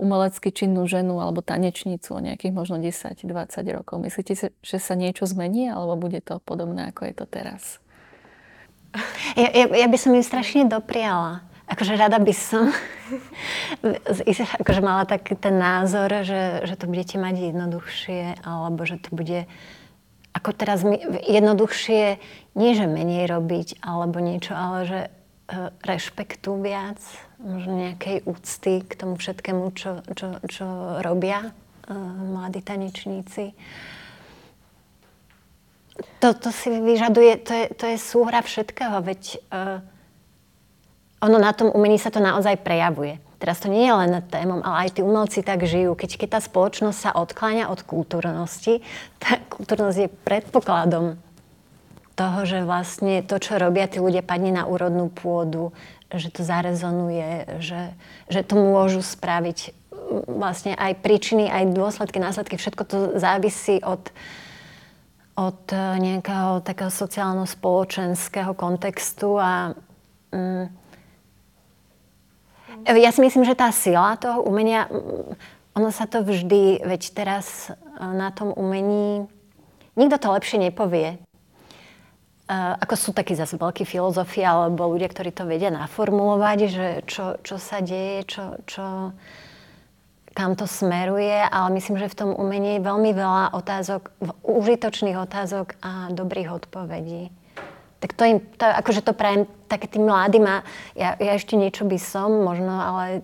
[0.00, 3.28] umelecky činnú ženu alebo tanečnicu o nejakých možno 10-20
[3.72, 3.96] rokov?
[4.00, 7.80] Myslíte, že sa niečo zmení alebo bude to podobné, ako je to teraz?
[9.38, 12.74] Ja, ja, ja by som ju strašne dopriala akože rada by som
[14.60, 19.46] akože mala taký ten názor, že, že to budete mať jednoduchšie, alebo že to bude
[20.30, 22.22] ako teraz my, jednoduchšie,
[22.54, 27.02] nie že menej robiť, alebo niečo, ale že uh, rešpektu viac,
[27.42, 30.66] možno nejakej úcty k tomu všetkému, čo, čo, čo
[31.02, 31.94] robia uh,
[32.30, 33.58] mladí tanečníci.
[36.22, 39.82] To, to si vyžaduje, to je, to je súhra všetkého, veď uh,
[41.20, 43.20] ono na tom umení sa to naozaj prejavuje.
[43.40, 45.96] Teraz to nie je len témom, ale aj tí umelci tak žijú.
[45.96, 48.84] Keď, keď tá spoločnosť sa odkláňa od kultúrnosti,
[49.16, 51.16] tá kultúrnosť je predpokladom
[52.20, 55.72] toho, že vlastne to, čo robia tí ľudia, padne na úrodnú pôdu,
[56.12, 57.96] že to zarezonuje, že,
[58.28, 59.72] že to môžu spraviť
[60.28, 64.10] vlastne aj príčiny, aj dôsledky, následky, všetko to závisí od,
[65.38, 65.60] od
[65.96, 69.72] nejakého takého sociálno-spoločenského kontextu a
[70.34, 70.79] mm,
[72.86, 74.88] ja si myslím, že tá sila toho umenia,
[75.76, 79.26] ono sa to vždy, veď teraz e, na tom umení,
[79.96, 81.18] nikto to lepšie nepovie.
[82.50, 87.38] Uh, ako sú takí zase veľkí filozofie alebo ľudia, ktorí to vedia naformulovať, že čo,
[87.46, 89.14] čo sa deje, čo, čo,
[90.34, 94.10] kam to smeruje, ale myslím, že v tom umení je veľmi veľa otázok,
[94.42, 97.30] užitočných otázok a dobrých odpovedí
[98.00, 100.64] tak to im, to, akože to prajem také tým mladým a
[100.96, 103.20] ja, ja ešte niečo by som možno, ale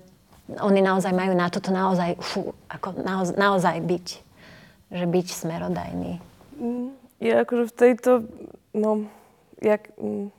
[0.60, 4.06] oni naozaj majú na toto naozaj, fú, ako naoz, naozaj byť,
[4.92, 6.20] že byť smerodajný.
[6.60, 8.10] Mm, ja akože v tejto,
[8.76, 9.08] no,
[9.58, 10.30] jak, um,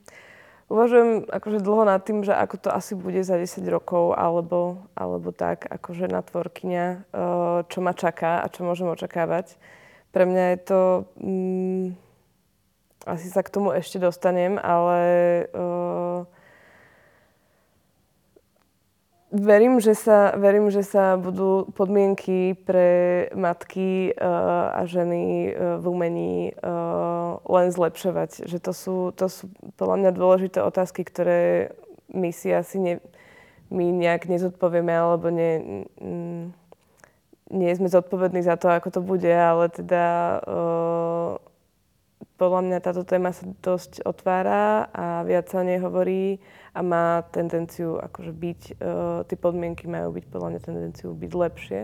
[0.69, 5.33] uvažujem akože dlho nad tým, že ako to asi bude za 10 rokov, alebo, alebo
[5.33, 9.57] tak, akože na tvorkyňa, uh, čo ma čaká a čo môžem očakávať.
[10.13, 10.79] Pre mňa je to...
[11.17, 11.97] Um,
[13.07, 14.99] asi sa k tomu ešte dostanem, ale
[15.55, 16.27] uh,
[19.31, 22.89] verím, že sa, verím, že sa budú podmienky pre
[23.31, 28.47] matky uh, a ženy uh, v umení uh, len zlepšovať.
[28.47, 29.47] Že to sú, to sú
[29.79, 31.71] podľa mňa dôležité otázky, ktoré
[32.11, 32.93] my si asi ne,
[33.71, 36.43] my nejak nezodpovieme, alebo ne, mm,
[37.51, 40.05] nie sme zodpovední za to, ako to bude, ale teda
[40.43, 41.46] uh,
[42.37, 46.37] podľa mňa táto téma sa dosť otvára a viac sa o nej hovorí
[46.77, 51.81] a má tendenciu akože byť, uh, tie podmienky majú byť podľa mňa tendenciu byť lepšie.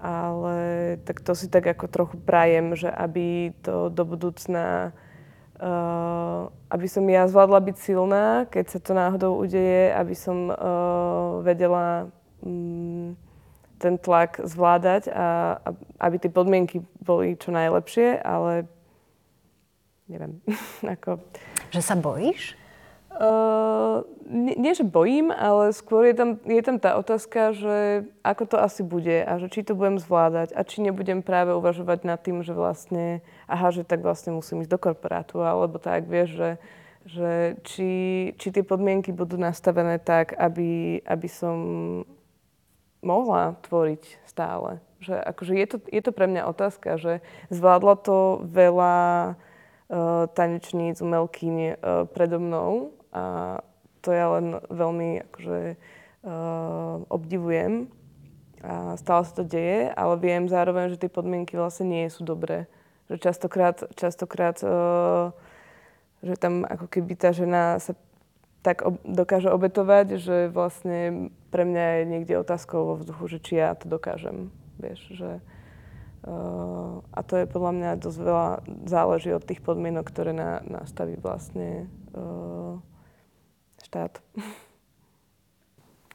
[0.00, 0.56] ale
[1.04, 4.96] tak to si tak ako trochu prajem, že aby to do budúcna,
[5.60, 10.56] uh, aby som ja zvládla byť silná, keď sa to náhodou udeje, aby som uh,
[11.44, 12.08] vedela
[12.40, 13.12] um,
[13.76, 15.68] ten tlak zvládať a, a
[16.04, 18.68] aby tie podmienky boli čo najlepšie, ale
[20.10, 20.42] neviem,
[20.98, 21.22] ako...
[21.70, 22.58] Že sa bojíš?
[23.10, 28.44] Uh, nie, nie, že bojím, ale skôr je tam, je tam tá otázka, že ako
[28.48, 32.22] to asi bude a že či to budem zvládať a či nebudem práve uvažovať nad
[32.22, 36.50] tým, že vlastne, aha, že tak vlastne musím ísť do korporátu, alebo tak, vieš, že,
[37.04, 37.32] že
[37.66, 37.92] či,
[38.40, 41.56] či tie podmienky budú nastavené tak, aby, aby som
[43.02, 44.80] mohla tvoriť stále.
[45.02, 47.20] Že akože je, to, je to pre mňa otázka, že
[47.52, 48.96] zvládla to veľa
[50.34, 53.58] tanečníc, umelkyň uh, predo mnou a
[54.00, 57.90] to ja len veľmi akože, uh, obdivujem
[58.62, 62.70] a stále sa to deje, ale viem zároveň, že tie podmienky vlastne nie sú dobré.
[63.08, 64.60] Že častokrát, častokrát
[66.20, 67.96] že tam ako keby tá žena sa
[68.60, 73.52] tak ob- dokáže obetovať, že vlastne pre mňa je niekde otázkou vo vzduchu, že či
[73.56, 74.52] ja to dokážem.
[74.76, 75.30] Vieš, že,
[76.24, 78.48] uh, a to je podľa mňa dosť veľa
[78.88, 82.80] záleží od tých podmienok, ktoré na, nastaví vlastne uh,
[83.84, 84.20] štát.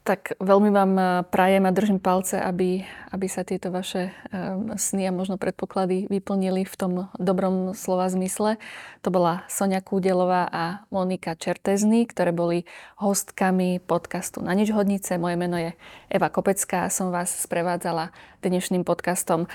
[0.05, 5.09] Tak veľmi vám eh, prajem a držím palce, aby, aby sa tieto vaše um, sny
[5.09, 8.61] a možno predpoklady vyplnili v tom dobrom slova zmysle.
[9.01, 12.69] To bola Sonia Kúdelová a Monika Čertezny, ktoré boli
[13.01, 15.17] hostkami podcastu Na nič hodnice.
[15.17, 15.73] Moje meno je
[16.13, 18.13] Eva Kopecká a som vás sprevádzala
[18.45, 19.49] dnešným podcastom.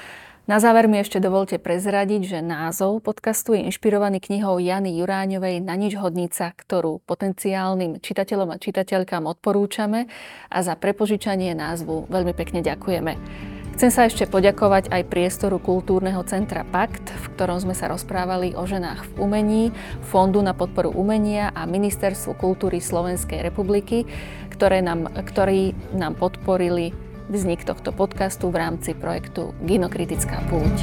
[0.51, 5.79] Na záver mi ešte dovolte prezradiť, že názov podcastu je inšpirovaný knihou Jany Juráňovej Na
[5.79, 10.11] nič hodnica, ktorú potenciálnym čitateľom a čitateľkám odporúčame
[10.51, 13.15] a za prepožičanie názvu veľmi pekne ďakujeme.
[13.79, 18.67] Chcem sa ešte poďakovať aj priestoru kultúrneho centra Pakt, v ktorom sme sa rozprávali o
[18.67, 19.63] ženách v umení,
[20.03, 24.03] Fondu na podporu umenia a Ministerstvu kultúry Slovenskej republiky,
[24.51, 26.91] ktoré nám, ktorí nám podporili
[27.31, 30.75] vznik tohto podcastu v rámci projektu Ginokritická púť.